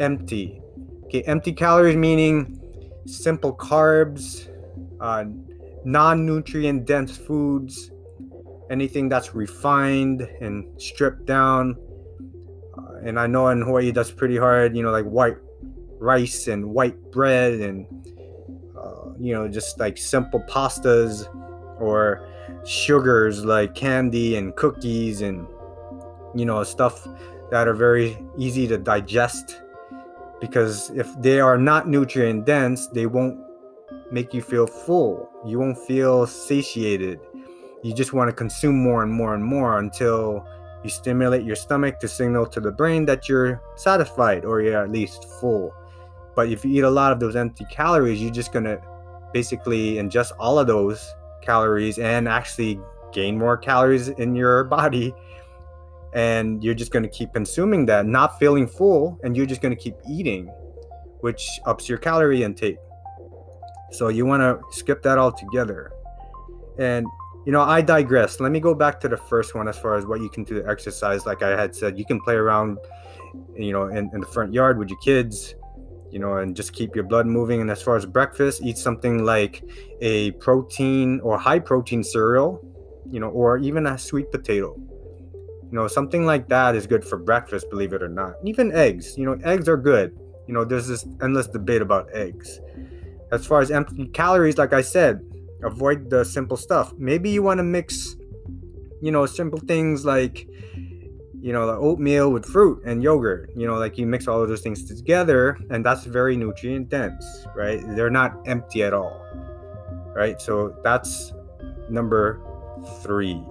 empty. 0.00 0.62
Okay, 1.04 1.22
empty 1.22 1.52
calories 1.52 1.96
meaning 1.96 2.58
simple 3.06 3.54
carbs, 3.54 4.48
uh, 5.00 5.24
non 5.84 6.26
nutrient 6.26 6.84
dense 6.84 7.16
foods, 7.16 7.90
anything 8.70 9.08
that's 9.08 9.34
refined 9.34 10.22
and 10.40 10.68
stripped 10.80 11.24
down. 11.24 11.76
Uh, 12.76 12.96
and 13.04 13.18
I 13.18 13.26
know 13.26 13.48
in 13.48 13.62
Hawaii 13.62 13.90
that's 13.90 14.10
pretty 14.10 14.36
hard, 14.36 14.76
you 14.76 14.82
know, 14.82 14.90
like 14.90 15.04
white 15.04 15.36
rice 15.98 16.48
and 16.48 16.66
white 16.66 17.10
bread 17.10 17.54
and, 17.54 17.86
uh, 18.76 19.12
you 19.18 19.32
know, 19.32 19.48
just 19.48 19.78
like 19.78 19.96
simple 19.96 20.40
pastas 20.48 21.26
or 21.80 22.28
sugars 22.64 23.44
like 23.44 23.74
candy 23.74 24.36
and 24.36 24.54
cookies 24.56 25.20
and, 25.22 25.46
you 26.34 26.44
know, 26.44 26.62
stuff 26.64 27.06
that 27.50 27.68
are 27.68 27.74
very 27.74 28.18
easy 28.36 28.66
to 28.66 28.76
digest 28.76 29.62
because 30.40 30.90
if 30.90 31.08
they 31.20 31.40
are 31.40 31.58
not 31.58 31.88
nutrient 31.88 32.44
dense, 32.44 32.86
they 32.88 33.06
won't 33.06 33.38
make 34.10 34.34
you 34.34 34.42
feel 34.42 34.66
full. 34.66 35.30
You 35.44 35.58
won't 35.58 35.78
feel 35.78 36.26
satiated. 36.26 37.20
You 37.82 37.94
just 37.94 38.12
want 38.12 38.28
to 38.28 38.34
consume 38.34 38.82
more 38.82 39.02
and 39.02 39.12
more 39.12 39.34
and 39.34 39.44
more 39.44 39.78
until 39.78 40.46
you 40.82 40.90
stimulate 40.90 41.44
your 41.44 41.56
stomach 41.56 41.98
to 42.00 42.08
signal 42.08 42.46
to 42.46 42.60
the 42.60 42.70
brain 42.70 43.04
that 43.06 43.28
you're 43.28 43.60
satisfied 43.76 44.44
or 44.44 44.60
you're 44.60 44.82
at 44.82 44.90
least 44.90 45.24
full. 45.40 45.74
But 46.34 46.48
if 46.48 46.64
you 46.64 46.72
eat 46.72 46.84
a 46.84 46.90
lot 46.90 47.12
of 47.12 47.20
those 47.20 47.34
empty 47.34 47.66
calories, 47.70 48.20
you're 48.20 48.30
just 48.30 48.52
going 48.52 48.64
to 48.64 48.80
basically 49.32 49.94
ingest 49.94 50.32
all 50.38 50.58
of 50.58 50.66
those 50.66 51.14
calories 51.40 51.98
and 51.98 52.28
actually 52.28 52.80
gain 53.12 53.38
more 53.38 53.56
calories 53.56 54.08
in 54.08 54.34
your 54.34 54.64
body 54.78 55.14
and 56.14 56.62
you're 56.62 56.74
just 56.74 56.92
going 56.92 57.02
to 57.02 57.08
keep 57.08 57.32
consuming 57.32 57.86
that 57.86 58.06
not 58.06 58.38
feeling 58.38 58.66
full 58.66 59.18
and 59.22 59.36
you're 59.36 59.46
just 59.46 59.60
going 59.60 59.74
to 59.74 59.80
keep 59.80 59.94
eating 60.08 60.50
which 61.20 61.48
ups 61.66 61.88
your 61.88 61.98
calorie 61.98 62.42
intake. 62.42 62.78
So 63.92 64.08
you 64.08 64.26
want 64.26 64.42
to 64.42 64.60
skip 64.70 65.02
that 65.02 65.18
altogether. 65.18 65.92
And 66.78 67.06
you 67.44 67.52
know 67.52 67.62
i 67.62 67.80
digress. 67.80 68.40
Let 68.40 68.50
me 68.50 68.60
go 68.60 68.74
back 68.74 69.00
to 69.00 69.08
the 69.08 69.16
first 69.16 69.54
one 69.54 69.68
as 69.68 69.78
far 69.78 69.94
as 69.96 70.04
what 70.04 70.20
you 70.20 70.28
can 70.28 70.44
do 70.44 70.60
to 70.60 70.68
exercise. 70.68 71.26
Like 71.26 71.42
i 71.42 71.50
had 71.50 71.74
said 71.74 71.98
you 71.98 72.04
can 72.04 72.20
play 72.20 72.34
around 72.34 72.78
you 73.54 73.72
know 73.72 73.84
in, 73.88 74.10
in 74.12 74.20
the 74.20 74.26
front 74.26 74.52
yard 74.52 74.78
with 74.78 74.88
your 74.88 74.98
kids 74.98 75.54
you 76.10 76.18
know 76.18 76.38
and 76.38 76.56
just 76.56 76.72
keep 76.72 76.94
your 76.94 77.04
blood 77.04 77.26
moving. 77.26 77.60
And 77.60 77.70
as 77.70 77.80
far 77.80 77.96
as 77.96 78.04
breakfast 78.04 78.62
eat 78.62 78.78
something 78.78 79.24
like 79.24 79.62
a 80.00 80.32
protein 80.32 81.20
or 81.20 81.38
high 81.38 81.60
protein 81.60 82.02
cereal 82.02 82.60
you 83.08 83.20
know 83.20 83.28
or 83.28 83.58
even 83.58 83.86
a 83.86 83.96
sweet 83.96 84.30
potato 84.32 84.76
you 85.70 85.72
know, 85.72 85.88
something 85.88 86.24
like 86.24 86.48
that 86.48 86.74
is 86.76 86.86
good 86.86 87.04
for 87.04 87.18
breakfast, 87.18 87.68
believe 87.70 87.92
it 87.92 88.02
or 88.02 88.08
not. 88.08 88.34
Even 88.44 88.72
eggs, 88.72 89.18
you 89.18 89.24
know, 89.24 89.38
eggs 89.44 89.68
are 89.68 89.76
good. 89.76 90.16
You 90.46 90.54
know, 90.54 90.64
there's 90.64 90.86
this 90.86 91.06
endless 91.20 91.48
debate 91.48 91.82
about 91.82 92.08
eggs. 92.12 92.60
As 93.32 93.44
far 93.44 93.60
as 93.60 93.70
empty 93.72 94.06
calories, 94.08 94.58
like 94.58 94.72
I 94.72 94.80
said, 94.80 95.20
avoid 95.64 96.08
the 96.08 96.24
simple 96.24 96.56
stuff. 96.56 96.92
Maybe 96.96 97.30
you 97.30 97.42
want 97.42 97.58
to 97.58 97.64
mix, 97.64 98.14
you 99.02 99.10
know, 99.10 99.26
simple 99.26 99.58
things 99.58 100.04
like, 100.04 100.48
you 101.40 101.52
know, 101.52 101.66
the 101.66 101.74
oatmeal 101.74 102.30
with 102.30 102.44
fruit 102.44 102.82
and 102.84 103.02
yogurt. 103.02 103.50
You 103.56 103.66
know, 103.66 103.74
like 103.74 103.98
you 103.98 104.06
mix 104.06 104.28
all 104.28 104.40
of 104.40 104.48
those 104.48 104.60
things 104.60 104.84
together, 104.84 105.58
and 105.70 105.84
that's 105.84 106.04
very 106.04 106.36
nutrient 106.36 106.88
dense, 106.88 107.46
right? 107.56 107.80
They're 107.96 108.10
not 108.10 108.36
empty 108.46 108.84
at 108.84 108.92
all, 108.92 109.20
right? 110.14 110.40
So 110.40 110.76
that's 110.84 111.32
number 111.90 112.40
three. 113.02 113.42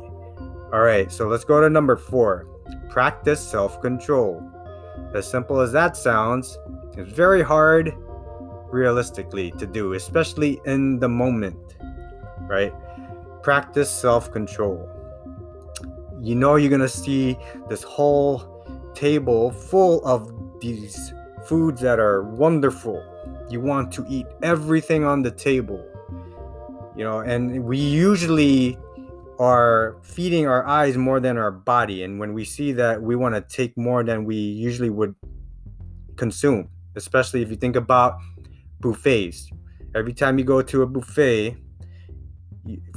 All 0.76 0.82
right, 0.82 1.10
so 1.10 1.30
let's 1.30 1.46
go 1.46 1.62
to 1.62 1.70
number 1.70 1.96
four 1.96 2.48
practice 2.90 3.40
self 3.40 3.82
control. 3.82 4.44
As 5.14 5.26
simple 5.26 5.62
as 5.62 5.72
that 5.72 5.96
sounds, 5.96 6.58
it's 6.98 7.10
very 7.14 7.42
hard 7.42 7.94
realistically 8.70 9.52
to 9.52 9.66
do, 9.66 9.94
especially 9.94 10.60
in 10.66 11.00
the 11.00 11.08
moment, 11.08 11.78
right? 12.42 12.74
Practice 13.42 13.90
self 13.90 14.34
control. 14.34 14.90
You 16.20 16.36
know, 16.36 16.58
you're 16.58 16.72
gonna 16.72 16.90
see 16.90 17.38
this 17.70 17.82
whole 17.82 18.66
table 18.94 19.52
full 19.52 20.06
of 20.06 20.30
these 20.60 21.14
foods 21.46 21.80
that 21.80 22.02
are 22.02 22.24
wonderful. 22.24 23.02
You 23.50 23.62
want 23.62 23.94
to 23.94 24.06
eat 24.10 24.28
everything 24.44 25.06
on 25.06 25.22
the 25.22 25.32
table, 25.32 25.82
you 26.98 27.06
know, 27.06 27.20
and 27.20 27.64
we 27.64 27.78
usually 27.78 28.78
are 29.40 29.98
feeding 30.02 30.48
our 30.48 30.66
eyes 30.66 30.98
more 30.98 31.20
than 31.20 31.38
our 31.38 31.52
body. 31.52 32.04
And 32.04 32.20
when 32.20 32.34
we 32.34 32.46
see 32.46 32.72
that, 32.74 33.02
we 33.02 33.16
want 33.16 33.36
to 33.36 33.42
take 33.42 33.78
more 33.78 34.04
than 34.04 34.26
we 34.26 34.36
usually 34.36 34.90
would 34.90 35.16
consume, 36.16 36.70
especially 36.96 37.42
if 37.42 37.50
you 37.50 37.56
think 37.56 37.76
about 37.76 38.18
buffets. 38.80 39.50
Every 39.94 40.14
time 40.14 40.38
you 40.38 40.44
go 40.44 40.62
to 40.62 40.82
a 40.82 40.88
buffet, 40.88 41.58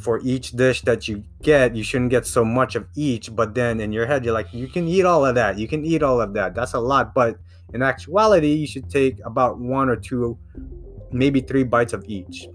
for 0.01 0.21
each 0.21 0.53
dish 0.53 0.81
that 0.83 1.09
you 1.09 1.23
get, 1.43 1.77
you 1.77 1.83
shouldn't 1.83 2.11
get 2.11 2.27
so 2.27 2.45
much 2.45 2.75
of 2.75 2.87
each. 2.97 3.35
But 3.35 3.55
then 3.55 3.81
in 3.81 3.93
your 3.93 4.07
head, 4.07 4.25
you're 4.25 4.33
like, 4.33 4.53
you 4.53 4.67
can 4.67 4.89
eat 4.89 5.05
all 5.05 5.27
of 5.27 5.35
that. 5.35 5.59
You 5.59 5.69
can 5.69 5.85
eat 5.85 6.03
all 6.03 6.21
of 6.21 6.33
that. 6.35 6.55
That's 6.55 6.73
a 6.73 6.81
lot. 6.81 7.15
But 7.15 7.39
in 7.75 7.83
actuality, 7.83 8.55
you 8.55 8.67
should 8.67 8.89
take 8.89 9.19
about 9.27 9.59
one 9.59 9.91
or 9.91 9.97
two, 9.97 10.39
maybe 11.13 11.41
three 11.41 11.65
bites 11.65 11.93
of 11.93 12.05
each, 12.07 12.49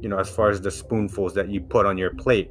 you 0.00 0.08
know, 0.08 0.18
as 0.18 0.28
far 0.28 0.50
as 0.50 0.60
the 0.60 0.70
spoonfuls 0.70 1.34
that 1.34 1.48
you 1.48 1.60
put 1.60 1.86
on 1.86 1.96
your 1.96 2.10
plate 2.10 2.50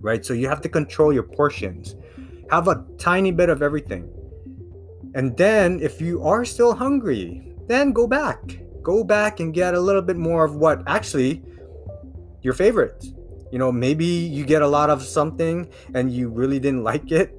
right? 0.00 0.24
So 0.24 0.32
you 0.34 0.48
have 0.48 0.60
to 0.62 0.68
control 0.68 1.12
your 1.12 1.22
portions. 1.22 1.96
Have 2.50 2.68
a 2.68 2.84
tiny 2.98 3.30
bit 3.30 3.48
of 3.48 3.62
everything. 3.62 4.08
And 5.14 5.36
then 5.36 5.80
if 5.80 6.00
you 6.00 6.22
are 6.22 6.44
still 6.44 6.74
hungry, 6.74 7.54
then 7.66 7.92
go 7.92 8.06
back. 8.06 8.40
Go 8.82 9.04
back 9.04 9.40
and 9.40 9.52
get 9.52 9.74
a 9.74 9.80
little 9.80 10.02
bit 10.02 10.16
more 10.16 10.44
of 10.44 10.56
what 10.56 10.82
actually 10.86 11.42
your 12.42 12.54
favorite. 12.54 13.04
You 13.50 13.58
know, 13.58 13.72
maybe 13.72 14.04
you 14.04 14.44
get 14.44 14.62
a 14.62 14.66
lot 14.66 14.90
of 14.90 15.02
something 15.02 15.68
and 15.94 16.12
you 16.12 16.28
really 16.28 16.58
didn't 16.58 16.84
like 16.84 17.10
it 17.10 17.34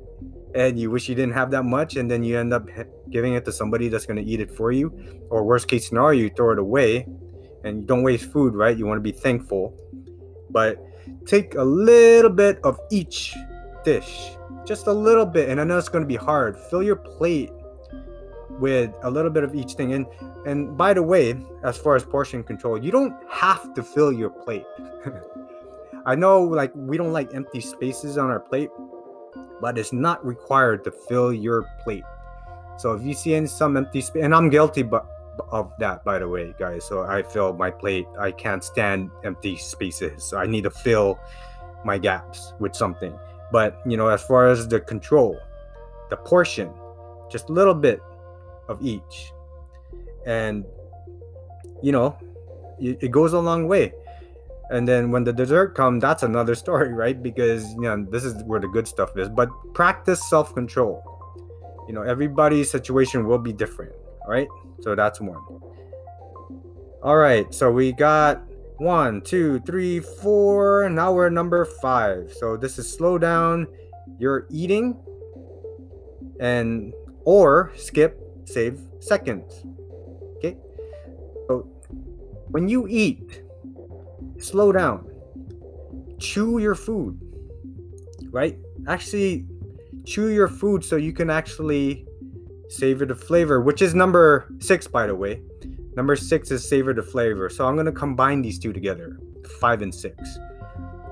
and 0.56 0.80
you 0.80 0.90
wish 0.90 1.08
you 1.08 1.16
didn't 1.16 1.34
have 1.34 1.52
that 1.52 1.64
much 1.64 1.96
and 1.96 2.10
then 2.10 2.24
you 2.24 2.38
end 2.38 2.54
up 2.54 2.68
giving 3.10 3.34
it 3.34 3.46
to 3.46 3.52
somebody 3.52 3.88
that's 3.88 4.06
going 4.06 4.24
to 4.24 4.30
eat 4.30 4.40
it 4.40 4.52
for 4.52 4.72
you 4.72 4.92
or 5.30 5.44
worst 5.44 5.68
case 5.68 5.88
scenario 5.88 6.22
you 6.22 6.30
throw 6.30 6.52
it 6.52 6.60
away 6.60 7.06
and 7.64 7.82
you 7.82 7.86
don't 7.86 8.04
waste 8.04 8.32
food 8.32 8.56
right 8.56 8.78
you 8.78 8.86
want 8.86 8.98
to 8.98 9.02
be 9.02 9.12
thankful 9.12 9.78
but 10.50 10.84
take 11.26 11.56
a 11.56 11.64
little 11.64 12.32
bit 12.32 12.60
of 12.64 12.80
each 12.92 13.36
dish, 13.84 14.32
just 14.66 14.88
a 14.88 14.94
little 14.94 15.26
bit. 15.26 15.50
And 15.50 15.60
I 15.60 15.64
know 15.64 15.78
it's 15.78 15.90
going 15.90 16.04
to 16.04 16.08
be 16.08 16.16
hard. 16.16 16.58
Fill 16.70 16.84
your 16.84 16.96
plate 16.96 17.52
with 18.60 18.92
a 19.04 19.10
little 19.10 19.32
bit 19.32 19.44
of 19.44 19.56
each 19.56 19.74
thing. 19.74 19.94
And 19.94 20.06
and 20.46 20.78
by 20.78 20.94
the 20.94 21.04
way, 21.04 21.36
as 21.64 21.78
far 21.78 21.96
as 21.96 22.04
portion 22.04 22.44
control, 22.44 22.78
you 22.84 22.92
don't 22.92 23.14
have 23.30 23.74
to 23.74 23.84
fill 23.84 24.12
your 24.12 24.30
plate. 24.30 24.66
I 26.06 26.16
know 26.16 26.42
like 26.44 26.72
we 26.76 26.98
don't 26.98 27.14
like 27.14 27.34
empty 27.34 27.62
spaces 27.62 28.18
on 28.18 28.30
our 28.30 28.40
plate, 28.40 28.70
but 29.62 29.78
it's 29.78 29.94
not 29.94 30.26
required 30.26 30.84
to 30.86 30.92
fill 30.92 31.34
your 31.34 31.64
plate. 31.84 32.04
So 32.78 32.94
if 32.94 33.04
you 33.04 33.14
see 33.14 33.36
any 33.36 33.48
some 33.48 33.76
empty 33.76 34.02
space, 34.02 34.24
and 34.24 34.34
I'm 34.34 34.50
guilty, 34.50 34.84
but 34.84 35.06
of 35.52 35.72
that 35.80 36.04
by 36.04 36.20
the 36.20 36.28
way 36.28 36.54
guys. 36.60 36.86
So 36.86 37.04
i 37.04 37.22
fill 37.22 37.54
my 37.54 37.72
plate. 37.72 38.08
I 38.20 38.32
can't 38.32 38.64
stand 38.64 39.12
empty 39.24 39.58
spaces. 39.58 40.24
So 40.24 40.38
i 40.38 40.46
need 40.46 40.64
to 40.64 40.70
fill 40.70 41.20
my 41.86 41.98
gaps 41.98 42.54
with 42.60 42.76
something. 42.76 43.14
But 43.52 43.82
you 43.86 43.98
know 43.98 44.08
as 44.08 44.24
far 44.24 44.48
as 44.48 44.68
the 44.68 44.80
control 44.80 45.40
the 46.10 46.18
portion 46.18 46.72
just 47.32 47.50
a 47.50 47.54
little 47.54 47.74
bit 47.74 48.02
of 48.68 48.82
each. 48.84 49.32
And 50.26 50.66
you 51.82 51.92
know 51.92 52.18
it, 52.80 52.98
it 53.02 53.12
goes 53.12 53.34
a 53.34 53.40
long 53.40 53.68
way. 53.68 53.94
And 54.72 54.88
then 54.88 55.10
when 55.10 55.24
the 55.24 55.34
dessert 55.34 55.74
comes 55.76 56.02
that's 56.02 56.24
another 56.24 56.56
story 56.64 56.94
right? 56.94 57.22
Because 57.22 57.72
you 57.74 57.82
know 57.82 58.06
this 58.10 58.24
is 58.24 58.44
where 58.44 58.60
the 58.60 58.68
good 58.68 58.88
stuff 58.88 59.18
is. 59.18 59.30
But 59.30 59.50
practice 59.74 60.28
self-control. 60.30 61.04
You 61.88 61.94
know 61.96 62.04
everybody's 62.04 62.70
situation 62.70 63.26
will 63.26 63.40
be 63.40 63.52
different 63.52 63.94
right 64.30 64.48
so 64.82 64.96
that's 64.96 65.20
one. 65.20 65.42
All 67.02 67.18
right, 67.18 67.54
so 67.54 67.72
we 67.72 67.92
got 67.92 68.42
one, 68.78 69.22
two, 69.22 69.60
three, 69.62 70.00
four. 70.00 70.90
Now 70.90 71.14
we're 71.14 71.30
number 71.30 71.66
five. 71.66 72.34
So 72.34 72.58
this 72.58 72.78
is 72.80 72.92
slow 72.92 73.18
down 73.18 73.68
your 74.18 74.48
eating 74.50 74.98
and 76.40 76.94
or 77.26 77.72
skip 77.76 78.20
save 78.46 78.80
seconds. 79.00 79.66
Okay. 80.38 80.58
So 81.48 81.68
when 82.48 82.68
you 82.68 82.88
eat, 82.90 83.44
slow 84.40 84.72
down. 84.72 85.10
Chew 86.20 86.60
your 86.60 86.76
food. 86.76 87.20
Right? 88.30 88.58
Actually 88.88 89.46
chew 90.06 90.28
your 90.28 90.48
food 90.48 90.84
so 90.84 90.96
you 90.96 91.14
can 91.14 91.30
actually 91.30 92.06
savor 92.70 93.06
the 93.06 93.16
flavor, 93.16 93.60
which 93.60 93.82
is 93.82 93.94
number 93.94 94.48
six, 94.60 94.88
by 94.88 95.08
the 95.08 95.16
way. 95.16 95.42
Number 95.96 96.16
six 96.16 96.52
is 96.52 96.68
savor 96.68 96.94
the 96.94 97.04
flavor. 97.04 97.50
So 97.50 97.68
I'm 97.68 97.76
going 97.76 97.86
to 97.88 97.92
combine 97.92 98.42
these 98.42 98.58
two 98.58 98.72
together 98.72 99.20
five 99.60 99.82
and 99.82 99.94
six. 99.94 100.38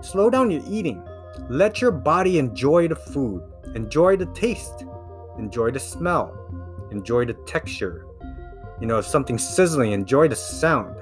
Slow 0.01 0.29
down 0.29 0.51
your 0.51 0.63
eating. 0.69 1.03
Let 1.49 1.81
your 1.81 1.91
body 1.91 2.39
enjoy 2.39 2.87
the 2.87 2.95
food, 2.95 3.41
enjoy 3.75 4.17
the 4.17 4.27
taste, 4.27 4.85
enjoy 5.37 5.71
the 5.71 5.79
smell, 5.79 6.33
enjoy 6.91 7.25
the 7.25 7.33
texture. 7.45 8.05
You 8.79 8.87
know, 8.87 8.99
if 8.99 9.05
something's 9.05 9.47
sizzling, 9.47 9.91
enjoy 9.91 10.27
the 10.27 10.35
sound. 10.35 10.95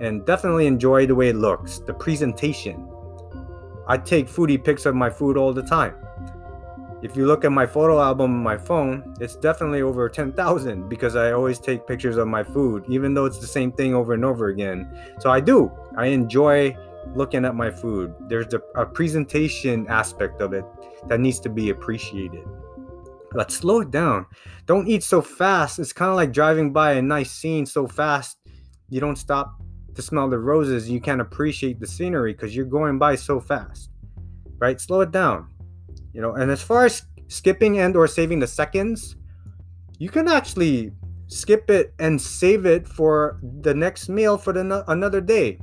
And 0.00 0.24
definitely 0.24 0.66
enjoy 0.66 1.06
the 1.06 1.14
way 1.14 1.28
it 1.28 1.36
looks, 1.36 1.78
the 1.78 1.94
presentation. 1.94 2.88
I 3.88 3.98
take 3.98 4.28
foodie 4.28 4.62
pics 4.62 4.86
of 4.86 4.94
my 4.94 5.10
food 5.10 5.36
all 5.36 5.52
the 5.52 5.62
time. 5.62 5.94
If 7.02 7.16
you 7.16 7.26
look 7.26 7.44
at 7.44 7.50
my 7.50 7.66
photo 7.66 8.00
album 8.00 8.32
on 8.32 8.42
my 8.44 8.56
phone, 8.56 9.14
it's 9.18 9.34
definitely 9.34 9.82
over 9.82 10.08
10,000 10.08 10.88
because 10.88 11.16
I 11.16 11.32
always 11.32 11.58
take 11.58 11.84
pictures 11.84 12.16
of 12.16 12.28
my 12.28 12.44
food, 12.44 12.84
even 12.88 13.12
though 13.12 13.24
it's 13.24 13.40
the 13.40 13.46
same 13.46 13.72
thing 13.72 13.92
over 13.92 14.14
and 14.14 14.24
over 14.24 14.48
again. 14.48 14.88
So 15.18 15.28
I 15.28 15.40
do. 15.40 15.72
I 15.96 16.06
enjoy 16.06 16.76
looking 17.16 17.44
at 17.44 17.56
my 17.56 17.72
food. 17.72 18.14
There's 18.28 18.54
a, 18.54 18.86
presentation 18.86 19.86
aspect 19.88 20.40
of 20.40 20.52
it 20.52 20.64
that 21.08 21.18
needs 21.18 21.40
to 21.40 21.48
be 21.48 21.70
appreciated. 21.70 22.44
Let's 23.32 23.56
slow 23.56 23.80
it 23.80 23.90
down. 23.90 24.26
Don't 24.66 24.86
eat 24.86 25.02
so 25.02 25.22
fast. 25.22 25.80
It's 25.80 25.92
kind 25.92 26.10
of 26.10 26.16
like 26.16 26.32
driving 26.32 26.72
by 26.72 26.92
a 26.92 27.02
nice 27.02 27.32
scene 27.32 27.66
so 27.66 27.88
fast 27.88 28.38
you 28.90 29.00
don't 29.00 29.16
stop 29.16 29.60
to 29.96 30.02
smell 30.02 30.28
the 30.28 30.38
roses. 30.38 30.88
You 30.88 31.00
can't 31.00 31.20
appreciate 31.20 31.80
the 31.80 31.86
scenery 31.86 32.32
because 32.32 32.54
you're 32.54 32.64
going 32.64 32.98
by 32.98 33.16
so 33.16 33.40
fast. 33.40 33.90
Right? 34.58 34.80
Slow 34.80 35.00
it 35.00 35.10
down. 35.10 35.48
You 36.12 36.20
know, 36.20 36.34
and 36.34 36.50
as 36.50 36.62
far 36.62 36.84
as 36.84 37.04
skipping 37.28 37.78
and 37.78 37.96
or 37.96 38.06
saving 38.06 38.40
the 38.40 38.46
seconds, 38.46 39.16
you 39.98 40.10
can 40.10 40.28
actually 40.28 40.92
skip 41.28 41.70
it 41.70 41.94
and 41.98 42.20
save 42.20 42.66
it 42.66 42.86
for 42.86 43.40
the 43.60 43.74
next 43.74 44.08
meal 44.08 44.36
for 44.36 44.52
the 44.52 44.84
another 44.88 45.20
day. 45.20 45.58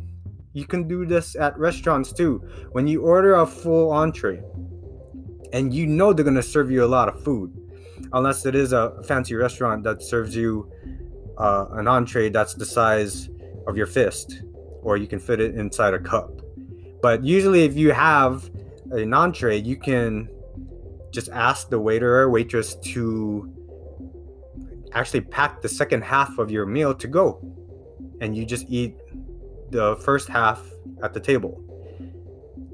You 0.53 0.65
can 0.65 0.87
do 0.87 1.05
this 1.05 1.35
at 1.35 1.57
restaurants 1.57 2.11
too. 2.11 2.39
When 2.71 2.87
you 2.87 3.03
order 3.03 3.35
a 3.35 3.45
full 3.45 3.91
entree 3.91 4.41
and 5.53 5.73
you 5.73 5.85
know 5.85 6.11
they're 6.11 6.23
going 6.23 6.35
to 6.35 6.43
serve 6.43 6.71
you 6.71 6.83
a 6.83 6.87
lot 6.87 7.07
of 7.07 7.23
food, 7.23 7.53
unless 8.13 8.45
it 8.45 8.55
is 8.55 8.73
a 8.73 9.01
fancy 9.03 9.35
restaurant 9.35 9.83
that 9.83 10.01
serves 10.01 10.35
you 10.35 10.71
uh, 11.37 11.67
an 11.73 11.87
entree 11.87 12.29
that's 12.29 12.55
the 12.55 12.65
size 12.65 13.29
of 13.67 13.77
your 13.77 13.87
fist, 13.87 14.41
or 14.81 14.97
you 14.97 15.07
can 15.07 15.19
fit 15.19 15.39
it 15.39 15.55
inside 15.55 15.93
a 15.93 15.99
cup. 15.99 16.41
But 17.01 17.23
usually, 17.23 17.63
if 17.63 17.77
you 17.77 17.91
have 17.91 18.49
an 18.91 19.13
entree, 19.13 19.57
you 19.57 19.77
can 19.77 20.29
just 21.11 21.29
ask 21.29 21.69
the 21.69 21.79
waiter 21.79 22.19
or 22.19 22.29
waitress 22.29 22.75
to 22.75 23.53
actually 24.93 25.21
pack 25.21 25.61
the 25.61 25.69
second 25.69 26.03
half 26.03 26.37
of 26.37 26.51
your 26.51 26.65
meal 26.65 26.93
to 26.95 27.07
go. 27.07 27.39
And 28.21 28.35
you 28.35 28.45
just 28.45 28.65
eat 28.69 28.95
the 29.71 29.95
first 29.97 30.27
half 30.27 30.61
at 31.03 31.13
the 31.13 31.19
table. 31.19 31.63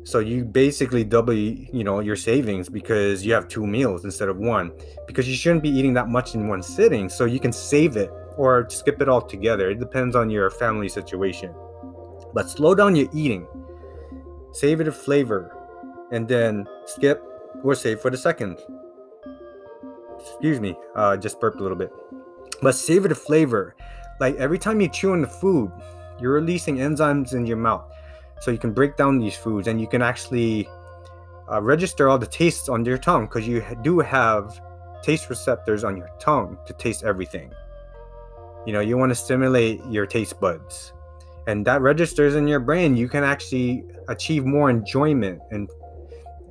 So 0.04 0.20
you 0.20 0.46
basically 0.46 1.04
double, 1.04 1.34
you 1.34 1.84
know, 1.84 2.00
your 2.00 2.15
savings 2.15 2.70
because 2.70 3.25
you 3.25 3.34
have 3.34 3.48
two 3.48 3.65
meals 3.65 4.06
instead 4.06 4.30
of 4.30 4.38
one. 4.38 4.72
Because 5.08 5.27
you 5.27 5.36
shouldn't 5.36 5.63
be 5.63 5.70
eating 5.70 5.94
that 5.96 6.10
much 6.10 6.36
in 6.36 6.48
one 6.48 6.62
sitting, 6.62 7.10
so 7.10 7.25
you 7.25 7.39
can 7.39 7.51
save 7.51 7.98
it 7.98 8.12
or 8.38 8.70
skip 8.70 9.01
it 9.01 9.10
all 9.10 9.22
together. 9.22 9.72
It 9.72 9.80
depends 9.80 10.15
on 10.15 10.30
your 10.30 10.50
family 10.51 10.89
situation. 10.89 11.54
But 12.34 12.50
slow 12.50 12.75
down 12.75 12.96
your 12.96 13.08
eating. 13.13 13.48
Save 14.51 14.82
it 14.82 14.88
a 14.88 14.92
flavor 14.92 15.51
and 16.12 16.27
then 16.27 16.68
skip 16.86 17.24
or 17.65 17.75
save 17.75 18.00
for 18.00 18.10
the 18.10 18.17
second. 18.17 18.60
Excuse 20.19 20.60
me, 20.60 20.75
uh, 20.95 21.17
just 21.17 21.39
burped 21.39 21.60
a 21.60 21.62
little 21.62 21.77
bit. 21.77 21.91
But 22.62 22.74
save 22.74 23.03
the 23.03 23.15
flavor. 23.15 23.75
Like 24.19 24.36
every 24.36 24.60
time 24.60 24.79
you 24.79 24.88
chew 24.88 25.12
on 25.12 25.22
the 25.22 25.27
food, 25.27 25.72
you're 26.19 26.34
releasing 26.34 26.77
enzymes 26.77 27.34
in 27.34 27.45
your 27.45 27.57
mouth 27.57 27.91
so 28.39 28.51
you 28.51 28.57
can 28.57 28.72
break 28.72 28.95
down 28.95 29.19
these 29.19 29.36
foods 29.36 29.67
and 29.67 29.79
you 29.79 29.88
can 29.88 30.01
actually 30.01 30.67
uh, 31.51 31.61
register 31.61 32.09
all 32.09 32.18
the 32.18 32.25
tastes 32.27 32.70
on 32.70 32.85
your 32.85 32.98
tongue 32.98 33.25
because 33.25 33.48
you 33.48 33.63
do 33.81 34.00
have 34.00 34.59
taste 35.03 35.29
receptors 35.29 35.83
on 35.83 35.96
your 35.98 36.09
tongue 36.20 36.57
to 36.66 36.74
taste 36.74 37.03
everything 37.03 37.51
you 38.66 38.74
know 38.74 38.79
you 38.79 38.98
want 38.98 39.09
to 39.11 39.16
stimulate 39.16 39.79
your 39.85 40.05
taste 40.05 40.40
buds 40.40 40.94
and 41.48 41.66
that 41.66 41.81
registers 41.81 42.35
in 42.35 42.48
your 42.48 42.59
brain 42.59 42.98
you 42.98 43.07
can 43.07 43.24
actually 43.24 43.83
achieve 44.07 44.46
more 44.46 44.70
enjoyment 44.70 45.40
and 45.51 45.70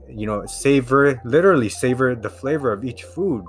you 0.08 0.26
know 0.26 0.44
savor 0.46 1.20
literally 1.24 1.68
savor 1.68 2.14
the 2.14 2.30
flavor 2.30 2.72
of 2.72 2.84
each 2.84 3.04
food. 3.04 3.44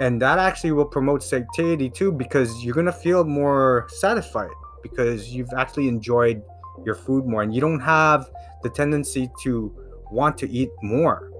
And 0.00 0.20
that 0.22 0.38
actually 0.38 0.72
will 0.72 0.86
promote 0.86 1.22
satiety 1.22 1.88
too 1.88 2.10
because 2.10 2.64
you're 2.64 2.74
going 2.74 2.86
to 2.86 2.92
feel 2.92 3.24
more 3.24 3.86
satisfied 3.88 4.50
because 4.82 5.32
you've 5.32 5.52
actually 5.56 5.86
enjoyed 5.86 6.42
your 6.84 6.96
food 6.96 7.26
more 7.26 7.42
and 7.42 7.54
you 7.54 7.60
don't 7.60 7.80
have 7.80 8.28
the 8.64 8.70
tendency 8.70 9.30
to 9.42 9.72
want 10.10 10.36
to 10.38 10.50
eat 10.50 10.70
more. 10.82 11.30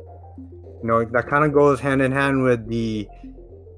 You 0.82 0.88
know 0.88 1.04
that 1.04 1.26
kind 1.26 1.44
of 1.44 1.52
goes 1.52 1.80
hand 1.80 2.02
in 2.02 2.12
hand 2.12 2.42
with 2.42 2.68
the 2.68 3.08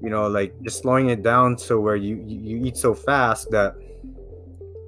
you 0.01 0.09
know 0.09 0.27
like 0.27 0.53
just 0.61 0.81
slowing 0.81 1.09
it 1.09 1.23
down 1.23 1.57
so 1.57 1.79
where 1.79 1.95
you 1.95 2.23
you 2.27 2.65
eat 2.65 2.77
so 2.77 2.93
fast 2.93 3.49
that 3.51 3.75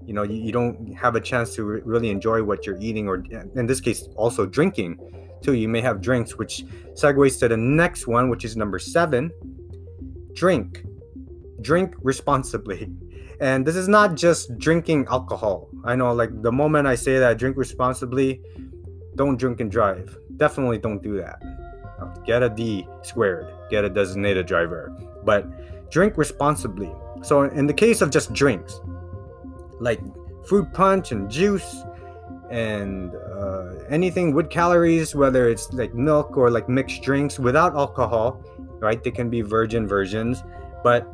you 0.05 0.13
know 0.13 0.23
you, 0.23 0.35
you 0.35 0.51
don't 0.51 0.93
have 0.93 1.15
a 1.15 1.21
chance 1.21 1.55
to 1.55 1.63
re- 1.63 1.81
really 1.83 2.09
enjoy 2.09 2.43
what 2.43 2.65
you're 2.65 2.79
eating 2.79 3.07
or 3.07 3.23
in 3.55 3.65
this 3.65 3.79
case 3.79 4.07
also 4.15 4.45
drinking 4.45 4.99
too 5.41 5.53
you 5.53 5.67
may 5.67 5.81
have 5.81 6.01
drinks 6.01 6.37
which 6.37 6.65
segues 6.93 7.39
to 7.39 7.47
the 7.47 7.57
next 7.57 8.07
one 8.07 8.29
which 8.29 8.45
is 8.45 8.55
number 8.55 8.79
seven 8.79 9.31
drink 10.33 10.83
drink 11.61 11.95
responsibly 12.01 12.89
and 13.39 13.65
this 13.65 13.75
is 13.75 13.87
not 13.87 14.15
just 14.15 14.57
drinking 14.57 15.07
alcohol. 15.09 15.69
I 15.85 15.95
know, 15.95 16.13
like, 16.13 16.41
the 16.41 16.51
moment 16.51 16.87
I 16.87 16.95
say 16.95 17.19
that, 17.19 17.37
drink 17.37 17.57
responsibly, 17.57 18.41
don't 19.15 19.37
drink 19.37 19.61
and 19.61 19.71
drive. 19.71 20.17
Definitely 20.37 20.79
don't 20.79 21.01
do 21.01 21.17
that. 21.17 21.41
Get 22.25 22.43
a 22.43 22.49
D 22.49 22.87
squared, 23.01 23.47
get 23.69 23.83
a 23.83 23.89
designated 23.89 24.45
driver. 24.45 24.95
But 25.23 25.89
drink 25.91 26.17
responsibly. 26.17 26.91
So, 27.21 27.43
in 27.43 27.67
the 27.67 27.73
case 27.73 28.01
of 28.01 28.09
just 28.09 28.33
drinks, 28.33 28.79
like 29.79 29.99
fruit 30.45 30.71
punch 30.73 31.11
and 31.11 31.29
juice, 31.29 31.83
and 32.49 33.15
uh, 33.15 33.75
anything 33.89 34.33
with 34.33 34.49
calories, 34.49 35.15
whether 35.15 35.49
it's 35.49 35.71
like 35.73 35.93
milk 35.93 36.37
or 36.37 36.49
like 36.49 36.67
mixed 36.67 37.01
drinks 37.01 37.39
without 37.39 37.75
alcohol, 37.75 38.41
right? 38.79 39.03
They 39.03 39.11
can 39.11 39.29
be 39.29 39.41
virgin 39.41 39.87
versions, 39.87 40.43
but 40.83 41.07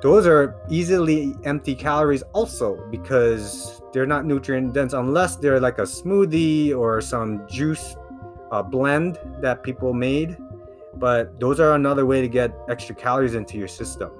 those 0.00 0.26
are 0.26 0.54
easily 0.70 1.34
empty 1.44 1.74
calories 1.74 2.22
also 2.32 2.76
because 2.90 3.82
they're 3.92 4.06
not 4.06 4.24
nutrient 4.24 4.72
dense 4.72 4.92
unless 4.92 5.36
they're 5.36 5.58
like 5.58 5.78
a 5.78 5.82
smoothie 5.82 6.76
or 6.76 7.00
some 7.00 7.46
juice 7.48 7.96
uh, 8.52 8.62
blend 8.62 9.18
that 9.40 9.62
people 9.64 9.92
made 9.92 10.36
but 10.94 11.38
those 11.40 11.58
are 11.58 11.74
another 11.74 12.06
way 12.06 12.20
to 12.20 12.28
get 12.28 12.54
extra 12.68 12.94
calories 12.94 13.34
into 13.34 13.58
your 13.58 13.66
system 13.66 14.10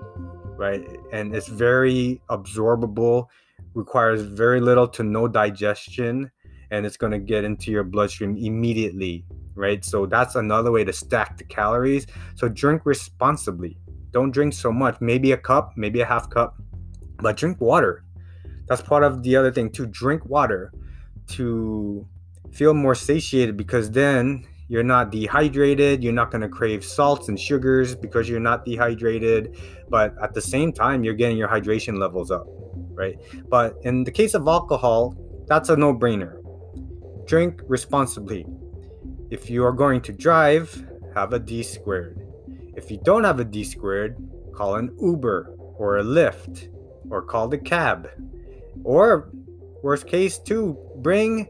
right 0.57 0.85
and 1.12 1.35
it's 1.35 1.46
very 1.46 2.20
absorbable 2.29 3.27
requires 3.78 4.22
very 4.22 4.60
little 4.60 4.88
to 4.88 5.02
no 5.02 5.28
digestion 5.28 6.30
and 6.70 6.84
it's 6.84 6.98
going 6.98 7.12
to 7.12 7.18
get 7.18 7.44
into 7.44 7.70
your 7.70 7.84
bloodstream 7.84 8.36
immediately 8.36 9.24
right 9.54 9.84
so 9.84 10.04
that's 10.06 10.34
another 10.34 10.70
way 10.70 10.84
to 10.84 10.92
stack 10.92 11.38
the 11.38 11.44
calories 11.44 12.06
so 12.34 12.48
drink 12.48 12.82
responsibly 12.84 13.78
don't 14.10 14.30
drink 14.30 14.54
so 14.54 14.72
much. 14.72 14.96
Maybe 15.00 15.32
a 15.32 15.36
cup, 15.36 15.72
maybe 15.76 16.00
a 16.00 16.06
half 16.06 16.30
cup, 16.30 16.56
but 17.18 17.36
drink 17.36 17.60
water. 17.60 18.04
That's 18.66 18.82
part 18.82 19.04
of 19.04 19.22
the 19.22 19.36
other 19.36 19.52
thing 19.52 19.70
to 19.72 19.86
drink 19.86 20.24
water 20.26 20.72
to 21.28 22.06
feel 22.52 22.74
more 22.74 22.94
satiated 22.94 23.56
because 23.56 23.90
then 23.90 24.46
you're 24.68 24.82
not 24.82 25.10
dehydrated. 25.10 26.02
You're 26.02 26.12
not 26.12 26.30
going 26.30 26.42
to 26.42 26.48
crave 26.48 26.84
salts 26.84 27.28
and 27.28 27.38
sugars 27.38 27.94
because 27.94 28.28
you're 28.28 28.40
not 28.40 28.64
dehydrated. 28.64 29.56
But 29.88 30.14
at 30.22 30.34
the 30.34 30.42
same 30.42 30.72
time, 30.72 31.04
you're 31.04 31.14
getting 31.14 31.36
your 31.36 31.48
hydration 31.48 31.98
levels 31.98 32.30
up, 32.30 32.46
right? 32.98 33.16
But 33.48 33.76
in 33.82 34.02
the 34.02 34.11
case 34.11 34.34
of 34.34 34.46
alcohol, 34.48 35.14
that's 35.46 35.68
a 35.68 35.76
no 35.76 35.94
brainer. 35.94 36.42
Drink 37.26 37.62
responsibly. 37.68 38.44
If 39.30 39.48
you 39.48 39.64
are 39.64 39.72
going 39.72 40.00
to 40.02 40.12
drive, 40.12 40.84
have 41.14 41.32
a 41.32 41.38
D 41.38 41.62
squared. 41.62 42.26
If 42.76 42.90
you 42.90 42.98
don't 43.04 43.24
have 43.24 43.38
a 43.38 43.44
D 43.44 43.62
squared, 43.62 44.16
call 44.52 44.74
an 44.74 44.96
Uber 45.00 45.54
or 45.76 45.98
a 45.98 46.02
Lyft 46.02 46.68
or 47.08 47.22
call 47.22 47.46
the 47.48 47.58
cab. 47.58 48.11
Or, 48.84 49.30
worst 49.82 50.06
case, 50.06 50.38
too, 50.38 50.76
bring 50.96 51.48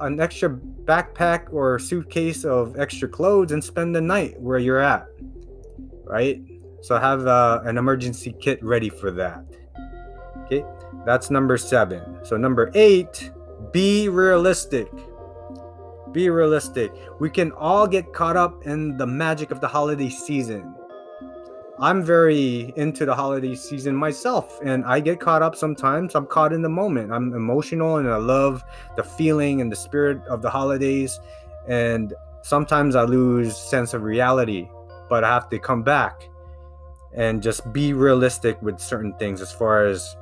an 0.00 0.20
extra 0.20 0.50
backpack 0.50 1.52
or 1.52 1.78
suitcase 1.78 2.44
of 2.44 2.78
extra 2.78 3.08
clothes 3.08 3.52
and 3.52 3.62
spend 3.62 3.94
the 3.94 4.00
night 4.00 4.40
where 4.40 4.58
you're 4.58 4.80
at. 4.80 5.06
Right? 6.04 6.42
So 6.82 6.98
have 6.98 7.26
uh, 7.26 7.62
an 7.64 7.78
emergency 7.78 8.34
kit 8.38 8.62
ready 8.62 8.90
for 8.90 9.10
that. 9.12 9.44
Okay, 10.44 10.64
that's 11.04 11.30
number 11.30 11.56
seven. 11.56 12.18
So, 12.24 12.36
number 12.36 12.70
eight, 12.74 13.30
be 13.72 14.08
realistic 14.08 14.90
be 16.16 16.30
realistic. 16.30 16.92
We 17.18 17.28
can 17.28 17.52
all 17.52 17.86
get 17.86 18.14
caught 18.14 18.38
up 18.38 18.66
in 18.66 18.96
the 18.96 19.06
magic 19.06 19.50
of 19.50 19.60
the 19.60 19.68
holiday 19.68 20.08
season. 20.08 20.74
I'm 21.78 22.02
very 22.02 22.72
into 22.76 23.04
the 23.04 23.14
holiday 23.14 23.54
season 23.54 23.94
myself, 23.94 24.58
and 24.64 24.82
I 24.86 25.00
get 25.00 25.20
caught 25.20 25.42
up 25.42 25.54
sometimes. 25.54 26.14
I'm 26.14 26.24
caught 26.24 26.54
in 26.54 26.62
the 26.62 26.70
moment. 26.70 27.12
I'm 27.12 27.34
emotional 27.34 27.98
and 27.98 28.08
I 28.08 28.16
love 28.16 28.64
the 28.96 29.02
feeling 29.02 29.60
and 29.60 29.70
the 29.70 29.76
spirit 29.76 30.26
of 30.26 30.40
the 30.40 30.48
holidays. 30.50 31.20
and 31.68 32.14
sometimes 32.42 32.94
I 32.94 33.02
lose 33.02 33.56
sense 33.56 33.92
of 33.92 34.02
reality, 34.02 34.68
but 35.10 35.24
I 35.24 35.34
have 35.34 35.48
to 35.50 35.58
come 35.58 35.82
back 35.82 36.30
and 37.12 37.42
just 37.42 37.72
be 37.72 37.92
realistic 37.92 38.62
with 38.62 38.78
certain 38.78 39.12
things 39.14 39.40
as 39.42 39.50
far 39.52 39.84
as 39.84 40.16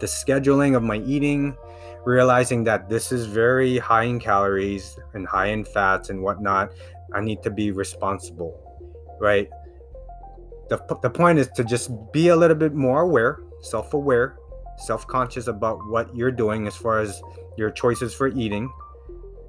the 0.00 0.06
scheduling 0.06 0.76
of 0.76 0.82
my 0.82 0.98
eating, 0.98 1.56
realizing 2.04 2.64
that 2.64 2.88
this 2.88 3.12
is 3.12 3.26
very 3.26 3.78
high 3.78 4.04
in 4.04 4.18
calories 4.18 4.98
and 5.14 5.26
high 5.26 5.46
in 5.46 5.64
fats 5.64 6.10
and 6.10 6.22
whatnot. 6.22 6.72
I 7.12 7.20
need 7.20 7.42
to 7.42 7.50
be 7.50 7.70
responsible, 7.70 8.52
right? 9.20 9.48
The, 10.68 10.78
the 11.02 11.10
point 11.10 11.38
is 11.38 11.48
to 11.56 11.64
just 11.64 11.90
be 12.12 12.28
a 12.28 12.36
little 12.36 12.56
bit 12.56 12.74
more 12.74 13.02
aware, 13.02 13.40
self 13.62 13.94
aware, 13.94 14.36
self 14.76 15.06
conscious 15.06 15.46
about 15.46 15.78
what 15.86 16.14
you're 16.14 16.30
doing 16.30 16.66
as 16.66 16.76
far 16.76 16.98
as 17.00 17.22
your 17.56 17.70
choices 17.70 18.14
for 18.14 18.28
eating 18.28 18.70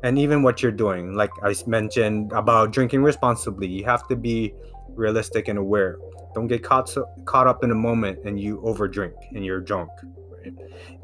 and 0.04 0.18
even 0.18 0.44
what 0.44 0.62
you're 0.62 0.72
doing. 0.72 1.16
Like 1.16 1.32
I 1.44 1.54
mentioned 1.68 2.32
about 2.32 2.72
drinking 2.72 3.04
responsibly, 3.04 3.68
you 3.68 3.86
have 3.86 4.08
to 4.08 4.16
be 4.16 4.54
realistic 4.90 5.48
and 5.48 5.60
aware. 5.60 5.98
Don't 6.34 6.48
get 6.48 6.64
caught 6.64 6.96
caught 7.26 7.48
up 7.48 7.64
in 7.64 7.72
a 7.72 7.76
moment 7.76 8.20
and 8.26 8.40
you 8.40 8.58
overdrink 8.62 9.14
and 9.34 9.44
you're 9.44 9.62
drunk. 9.62 9.90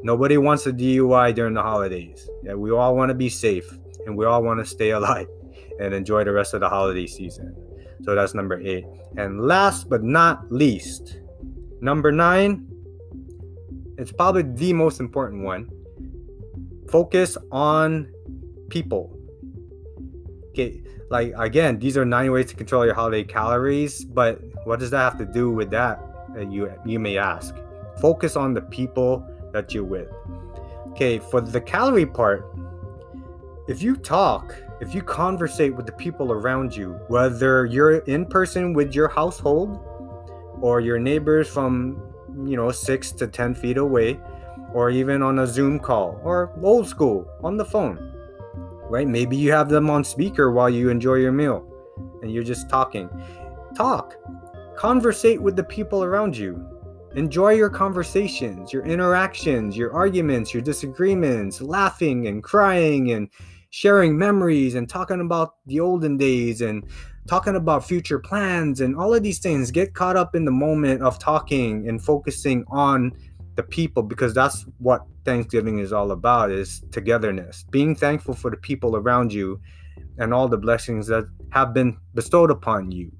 Nobody 0.02 0.38
wants 0.38 0.66
a 0.66 0.72
DUI 0.72 1.34
during 1.34 1.54
the 1.54 1.62
holidays. 1.62 2.28
Yeah, 2.42 2.54
we 2.54 2.70
all 2.70 2.96
want 2.96 3.10
to 3.10 3.14
be 3.14 3.28
safe 3.28 3.78
and 4.06 4.16
we 4.16 4.24
all 4.24 4.42
want 4.42 4.60
to 4.60 4.66
stay 4.66 4.90
alive 4.90 5.28
and 5.80 5.92
enjoy 5.92 6.24
the 6.24 6.32
rest 6.32 6.54
of 6.54 6.60
the 6.60 6.68
holiday 6.68 7.06
season. 7.06 7.54
So 8.02 8.14
that's 8.14 8.34
number 8.34 8.60
eight. 8.60 8.84
And 9.16 9.40
last 9.40 9.88
but 9.88 10.02
not 10.02 10.50
least, 10.52 11.18
number 11.80 12.12
nine, 12.12 12.68
it's 13.98 14.12
probably 14.12 14.42
the 14.42 14.72
most 14.72 15.00
important 15.00 15.42
one. 15.42 15.70
Focus 16.90 17.36
on 17.50 18.12
people. 18.68 19.18
Okay, 20.50 20.82
like 21.10 21.32
again, 21.36 21.78
these 21.78 21.96
are 21.96 22.04
nine 22.04 22.30
ways 22.32 22.46
to 22.46 22.54
control 22.54 22.84
your 22.84 22.94
holiday 22.94 23.24
calories, 23.24 24.04
but 24.04 24.40
what 24.64 24.78
does 24.78 24.90
that 24.90 25.12
have 25.12 25.18
to 25.18 25.26
do 25.26 25.50
with 25.50 25.70
that? 25.70 26.00
You 26.50 26.72
you 26.84 26.98
may 26.98 27.16
ask. 27.16 27.54
Focus 28.00 28.36
on 28.36 28.52
the 28.52 28.60
people 28.60 29.26
that 29.56 29.74
you're 29.74 29.84
with. 29.84 30.08
Okay, 30.90 31.18
for 31.18 31.40
the 31.40 31.60
calorie 31.60 32.06
part, 32.06 32.54
if 33.68 33.82
you 33.82 33.96
talk, 33.96 34.54
if 34.80 34.94
you 34.94 35.02
conversate 35.02 35.74
with 35.74 35.86
the 35.86 35.92
people 36.04 36.30
around 36.30 36.76
you, 36.76 36.92
whether 37.08 37.64
you're 37.66 37.98
in 38.14 38.26
person 38.26 38.72
with 38.72 38.94
your 38.94 39.08
household 39.08 39.80
or 40.60 40.80
your 40.80 40.98
neighbors 40.98 41.48
from 41.48 42.00
you 42.44 42.56
know 42.56 42.70
six 42.70 43.12
to 43.12 43.26
ten 43.26 43.54
feet 43.54 43.78
away, 43.78 44.20
or 44.72 44.90
even 44.90 45.22
on 45.22 45.38
a 45.40 45.46
Zoom 45.46 45.80
call 45.80 46.20
or 46.22 46.52
old 46.62 46.86
school 46.86 47.26
on 47.42 47.56
the 47.56 47.64
phone 47.64 48.12
right? 48.88 49.08
Maybe 49.08 49.36
you 49.36 49.52
have 49.52 49.68
them 49.68 49.90
on 49.90 50.04
speaker 50.04 50.50
while 50.52 50.70
you 50.70 50.90
enjoy 50.90 51.14
your 51.14 51.32
meal 51.32 51.66
and 52.22 52.30
you're 52.32 52.44
just 52.44 52.68
talking. 52.68 53.08
Talk, 53.74 54.14
conversate 54.76 55.40
with 55.40 55.56
the 55.56 55.64
people 55.64 56.04
around 56.04 56.36
you. 56.36 56.75
Enjoy 57.16 57.52
your 57.52 57.70
conversations, 57.70 58.74
your 58.74 58.84
interactions, 58.84 59.74
your 59.74 59.90
arguments, 59.94 60.52
your 60.52 60.62
disagreements, 60.62 61.62
laughing 61.62 62.26
and 62.26 62.42
crying 62.42 63.12
and 63.12 63.30
sharing 63.70 64.18
memories 64.18 64.74
and 64.74 64.86
talking 64.86 65.22
about 65.22 65.54
the 65.64 65.80
olden 65.80 66.18
days 66.18 66.60
and 66.60 66.84
talking 67.26 67.56
about 67.56 67.86
future 67.86 68.18
plans 68.18 68.82
and 68.82 68.94
all 68.94 69.14
of 69.14 69.22
these 69.22 69.38
things. 69.38 69.70
Get 69.70 69.94
caught 69.94 70.18
up 70.18 70.34
in 70.34 70.44
the 70.44 70.50
moment 70.50 71.00
of 71.00 71.18
talking 71.18 71.88
and 71.88 72.04
focusing 72.04 72.66
on 72.68 73.12
the 73.54 73.62
people 73.62 74.02
because 74.02 74.34
that's 74.34 74.66
what 74.76 75.00
Thanksgiving 75.24 75.78
is 75.78 75.94
all 75.94 76.10
about 76.10 76.50
is 76.50 76.84
togetherness. 76.90 77.64
Being 77.70 77.96
thankful 77.96 78.34
for 78.34 78.50
the 78.50 78.58
people 78.58 78.94
around 78.94 79.32
you 79.32 79.58
and 80.18 80.34
all 80.34 80.48
the 80.48 80.58
blessings 80.58 81.06
that 81.06 81.24
have 81.48 81.72
been 81.72 81.96
bestowed 82.14 82.50
upon 82.50 82.90
you. 82.92 83.10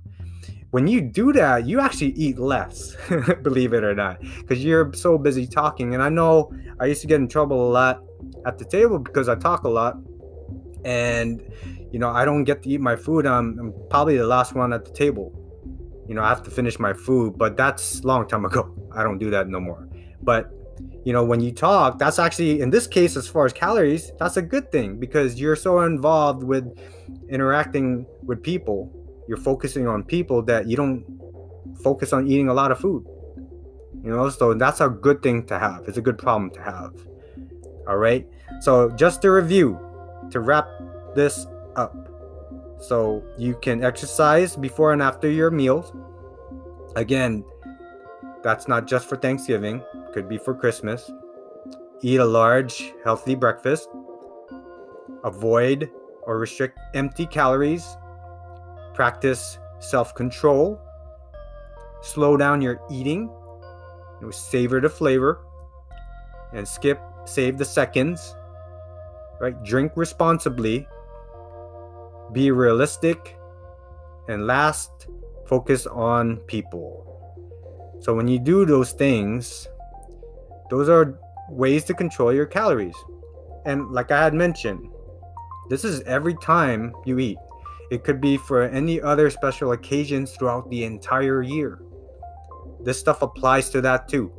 When 0.70 0.86
you 0.86 1.00
do 1.00 1.32
that, 1.32 1.66
you 1.66 1.80
actually 1.80 2.12
eat 2.12 2.38
less, 2.38 2.96
believe 3.42 3.72
it 3.72 3.84
or 3.84 3.94
not, 3.94 4.20
because 4.38 4.64
you're 4.64 4.92
so 4.94 5.16
busy 5.16 5.46
talking. 5.46 5.94
And 5.94 6.02
I 6.02 6.08
know 6.08 6.52
I 6.80 6.86
used 6.86 7.00
to 7.02 7.06
get 7.06 7.20
in 7.20 7.28
trouble 7.28 7.68
a 7.68 7.70
lot 7.70 8.02
at 8.44 8.58
the 8.58 8.64
table 8.64 8.98
because 8.98 9.28
I 9.28 9.36
talk 9.36 9.64
a 9.64 9.68
lot. 9.68 9.96
And, 10.84 11.42
you 11.92 11.98
know, 11.98 12.10
I 12.10 12.24
don't 12.24 12.44
get 12.44 12.62
to 12.64 12.68
eat 12.68 12.80
my 12.80 12.96
food. 12.96 13.26
I'm, 13.26 13.58
I'm 13.58 13.74
probably 13.90 14.16
the 14.16 14.26
last 14.26 14.54
one 14.54 14.72
at 14.72 14.84
the 14.84 14.92
table. 14.92 15.32
You 16.08 16.14
know, 16.14 16.22
I 16.22 16.28
have 16.28 16.42
to 16.44 16.50
finish 16.50 16.78
my 16.78 16.92
food, 16.92 17.36
but 17.36 17.56
that's 17.56 18.04
long 18.04 18.28
time 18.28 18.44
ago. 18.44 18.72
I 18.92 19.02
don't 19.02 19.18
do 19.18 19.30
that 19.30 19.48
no 19.48 19.60
more. 19.60 19.88
But 20.22 20.52
you 21.04 21.12
know, 21.12 21.24
when 21.24 21.40
you 21.40 21.52
talk, 21.52 21.98
that's 21.98 22.18
actually 22.18 22.60
in 22.60 22.70
this 22.70 22.86
case, 22.86 23.16
as 23.16 23.28
far 23.28 23.46
as 23.46 23.52
calories, 23.52 24.12
that's 24.18 24.36
a 24.36 24.42
good 24.42 24.70
thing 24.72 24.98
because 24.98 25.40
you're 25.40 25.56
so 25.56 25.80
involved 25.80 26.42
with 26.42 26.64
interacting 27.28 28.06
with 28.24 28.42
people. 28.42 28.92
You're 29.28 29.38
focusing 29.38 29.86
on 29.86 30.04
people 30.04 30.42
that 30.42 30.66
you 30.68 30.76
don't 30.76 31.04
focus 31.82 32.12
on 32.12 32.26
eating 32.26 32.48
a 32.48 32.54
lot 32.54 32.70
of 32.70 32.78
food. 32.78 33.06
You 34.02 34.10
know, 34.10 34.28
so 34.30 34.54
that's 34.54 34.80
a 34.80 34.88
good 34.88 35.22
thing 35.22 35.46
to 35.46 35.58
have. 35.58 35.88
It's 35.88 35.98
a 35.98 36.02
good 36.02 36.18
problem 36.18 36.50
to 36.50 36.62
have. 36.62 36.94
All 37.88 37.96
right. 37.96 38.26
So 38.60 38.90
just 38.90 39.22
to 39.22 39.30
review, 39.30 39.78
to 40.30 40.40
wrap 40.40 40.68
this 41.14 41.46
up. 41.74 41.94
So 42.78 43.24
you 43.38 43.56
can 43.62 43.82
exercise 43.82 44.54
before 44.54 44.92
and 44.92 45.02
after 45.02 45.28
your 45.30 45.50
meals. 45.50 45.92
Again, 46.94 47.44
that's 48.42 48.68
not 48.68 48.86
just 48.86 49.08
for 49.08 49.16
Thanksgiving, 49.16 49.82
could 50.12 50.28
be 50.28 50.38
for 50.38 50.54
Christmas. 50.54 51.10
Eat 52.02 52.20
a 52.20 52.24
large, 52.24 52.92
healthy 53.02 53.34
breakfast. 53.34 53.88
Avoid 55.24 55.90
or 56.22 56.38
restrict 56.38 56.78
empty 56.94 57.26
calories. 57.26 57.96
Practice 58.96 59.58
self 59.78 60.14
control. 60.14 60.80
Slow 62.00 62.38
down 62.38 62.62
your 62.62 62.80
eating. 62.90 63.28
You 64.20 64.26
know, 64.26 64.30
savor 64.30 64.80
the 64.80 64.88
flavor. 64.88 65.44
And 66.54 66.66
skip, 66.66 66.98
save 67.26 67.58
the 67.58 67.64
seconds. 67.66 68.34
Right? 69.38 69.54
Drink 69.64 69.92
responsibly. 69.96 70.88
Be 72.32 72.50
realistic. 72.50 73.36
And 74.28 74.46
last, 74.46 75.08
focus 75.46 75.86
on 75.86 76.38
people. 76.46 77.04
So 78.00 78.14
when 78.14 78.28
you 78.28 78.38
do 78.38 78.64
those 78.64 78.92
things, 78.92 79.68
those 80.70 80.88
are 80.88 81.20
ways 81.50 81.84
to 81.84 81.92
control 81.92 82.32
your 82.32 82.46
calories. 82.46 82.96
And 83.66 83.90
like 83.90 84.10
I 84.10 84.24
had 84.24 84.32
mentioned, 84.32 84.88
this 85.68 85.84
is 85.84 86.00
every 86.02 86.34
time 86.36 86.94
you 87.04 87.18
eat. 87.18 87.38
It 87.90 88.04
could 88.04 88.20
be 88.20 88.36
for 88.36 88.62
any 88.62 89.00
other 89.00 89.30
special 89.30 89.72
occasions 89.72 90.32
throughout 90.32 90.68
the 90.70 90.84
entire 90.84 91.42
year. 91.42 91.80
This 92.80 92.98
stuff 92.98 93.22
applies 93.22 93.70
to 93.70 93.80
that 93.82 94.08
too. 94.08 94.32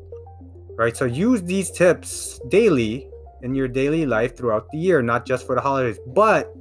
Right? 0.76 0.96
So 0.96 1.06
use 1.06 1.42
these 1.42 1.72
tips 1.72 2.40
daily 2.50 3.10
in 3.42 3.56
your 3.56 3.68
daily 3.68 4.06
life 4.06 4.38
throughout 4.38 4.70
the 4.72 4.78
year, 4.78 5.02
not 5.02 5.26
just 5.26 5.46
for 5.46 5.56
the 5.56 5.62
holidays, 5.62 6.00
but 6.08 6.54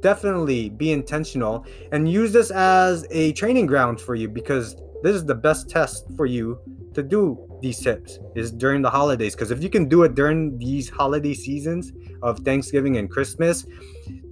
definitely 0.00 0.70
be 0.70 0.92
intentional 0.92 1.66
and 1.92 2.10
use 2.10 2.32
this 2.32 2.50
as 2.50 3.06
a 3.10 3.32
training 3.32 3.66
ground 3.66 4.00
for 4.00 4.14
you 4.14 4.28
because 4.28 4.76
this 5.02 5.14
is 5.14 5.24
the 5.24 5.34
best 5.34 5.68
test 5.68 6.06
for 6.16 6.26
you 6.26 6.58
to 6.94 7.02
do 7.02 7.38
these 7.62 7.78
tips 7.78 8.18
is 8.34 8.50
during 8.50 8.82
the 8.82 8.90
holidays 8.90 9.34
because 9.34 9.50
if 9.50 9.62
you 9.62 9.70
can 9.70 9.88
do 9.88 10.02
it 10.02 10.14
during 10.14 10.58
these 10.58 10.88
holiday 10.88 11.34
seasons 11.34 11.92
of 12.22 12.38
thanksgiving 12.40 12.96
and 12.96 13.10
christmas 13.10 13.66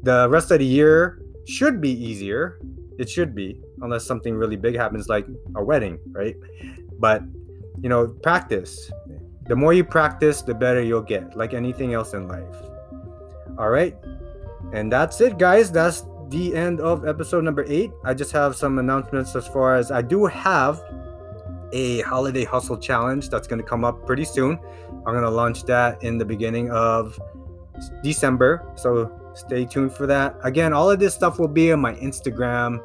the 0.02 0.26
rest 0.30 0.50
of 0.50 0.58
the 0.58 0.64
year 0.64 1.20
should 1.48 1.80
be 1.80 1.90
easier 1.90 2.60
it 2.98 3.08
should 3.08 3.34
be 3.34 3.60
unless 3.82 4.04
something 4.04 4.34
really 4.34 4.56
big 4.56 4.76
happens 4.76 5.08
like 5.08 5.26
a 5.56 5.64
wedding 5.64 5.98
right 6.12 6.36
but 6.98 7.22
you 7.80 7.88
know 7.88 8.08
practice 8.22 8.90
the 9.46 9.56
more 9.56 9.72
you 9.72 9.84
practice 9.84 10.42
the 10.42 10.54
better 10.54 10.82
you'll 10.82 11.00
get 11.00 11.36
like 11.36 11.54
anything 11.54 11.94
else 11.94 12.12
in 12.12 12.28
life 12.28 12.56
all 13.58 13.70
right 13.70 13.96
and 14.72 14.92
that's 14.92 15.20
it 15.20 15.38
guys 15.38 15.72
that's 15.72 16.04
the 16.30 16.54
end 16.54 16.80
of 16.80 17.06
episode 17.06 17.44
number 17.44 17.64
eight. 17.68 17.90
I 18.04 18.14
just 18.14 18.32
have 18.32 18.54
some 18.54 18.78
announcements 18.78 19.34
as 19.34 19.46
far 19.48 19.76
as 19.76 19.90
I 19.90 20.02
do 20.02 20.26
have 20.26 20.82
a 21.72 22.00
holiday 22.02 22.44
hustle 22.44 22.78
challenge 22.78 23.28
that's 23.28 23.46
going 23.46 23.60
to 23.60 23.66
come 23.66 23.84
up 23.84 24.06
pretty 24.06 24.24
soon. 24.24 24.58
I'm 25.06 25.14
going 25.14 25.22
to 25.22 25.30
launch 25.30 25.64
that 25.64 26.02
in 26.02 26.18
the 26.18 26.24
beginning 26.24 26.70
of 26.70 27.18
December. 28.02 28.70
So 28.76 29.27
stay 29.38 29.64
tuned 29.64 29.92
for 29.92 30.06
that. 30.06 30.36
Again, 30.42 30.72
all 30.72 30.90
of 30.90 30.98
this 30.98 31.14
stuff 31.14 31.38
will 31.38 31.48
be 31.48 31.72
on 31.72 31.80
my 31.80 31.94
Instagram, 31.94 32.80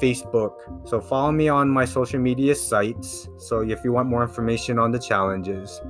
Facebook. 0.00 0.88
So 0.88 1.00
follow 1.00 1.32
me 1.32 1.48
on 1.48 1.68
my 1.70 1.84
social 1.84 2.20
media 2.20 2.54
sites. 2.54 3.28
So 3.38 3.60
if 3.60 3.84
you 3.84 3.92
want 3.92 4.08
more 4.08 4.22
information 4.22 4.78
on 4.78 4.90
the 4.90 4.98
challenges. 4.98 5.80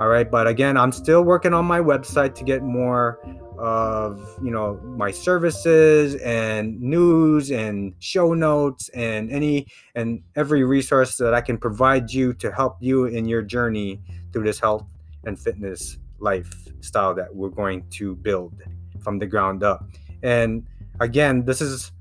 All 0.00 0.08
right. 0.08 0.28
But 0.28 0.46
again, 0.46 0.76
I'm 0.76 0.92
still 0.92 1.22
working 1.22 1.54
on 1.54 1.64
my 1.64 1.80
website 1.80 2.34
to 2.36 2.44
get 2.44 2.62
more 2.62 3.20
of 3.56 4.36
you 4.42 4.50
know 4.50 4.80
my 4.82 5.12
services 5.12 6.16
and 6.16 6.80
news 6.80 7.52
and 7.52 7.94
show 8.00 8.34
notes 8.34 8.88
and 8.90 9.30
any 9.30 9.66
and 9.94 10.20
every 10.34 10.64
resource 10.64 11.16
that 11.18 11.34
I 11.34 11.40
can 11.40 11.56
provide 11.56 12.10
you 12.10 12.32
to 12.34 12.50
help 12.50 12.78
you 12.80 13.04
in 13.04 13.26
your 13.26 13.42
journey 13.42 14.00
through 14.32 14.42
this 14.42 14.58
health 14.58 14.84
and 15.24 15.38
fitness 15.38 15.98
lifestyle 16.18 17.14
that 17.14 17.32
we're 17.32 17.48
going 17.48 17.86
to 17.90 18.16
build 18.16 18.60
from 19.04 19.18
the 19.18 19.26
ground 19.26 19.62
up. 19.62 19.86
And 20.22 20.66
again, 21.00 21.44
this 21.44 21.60
is 21.60 21.92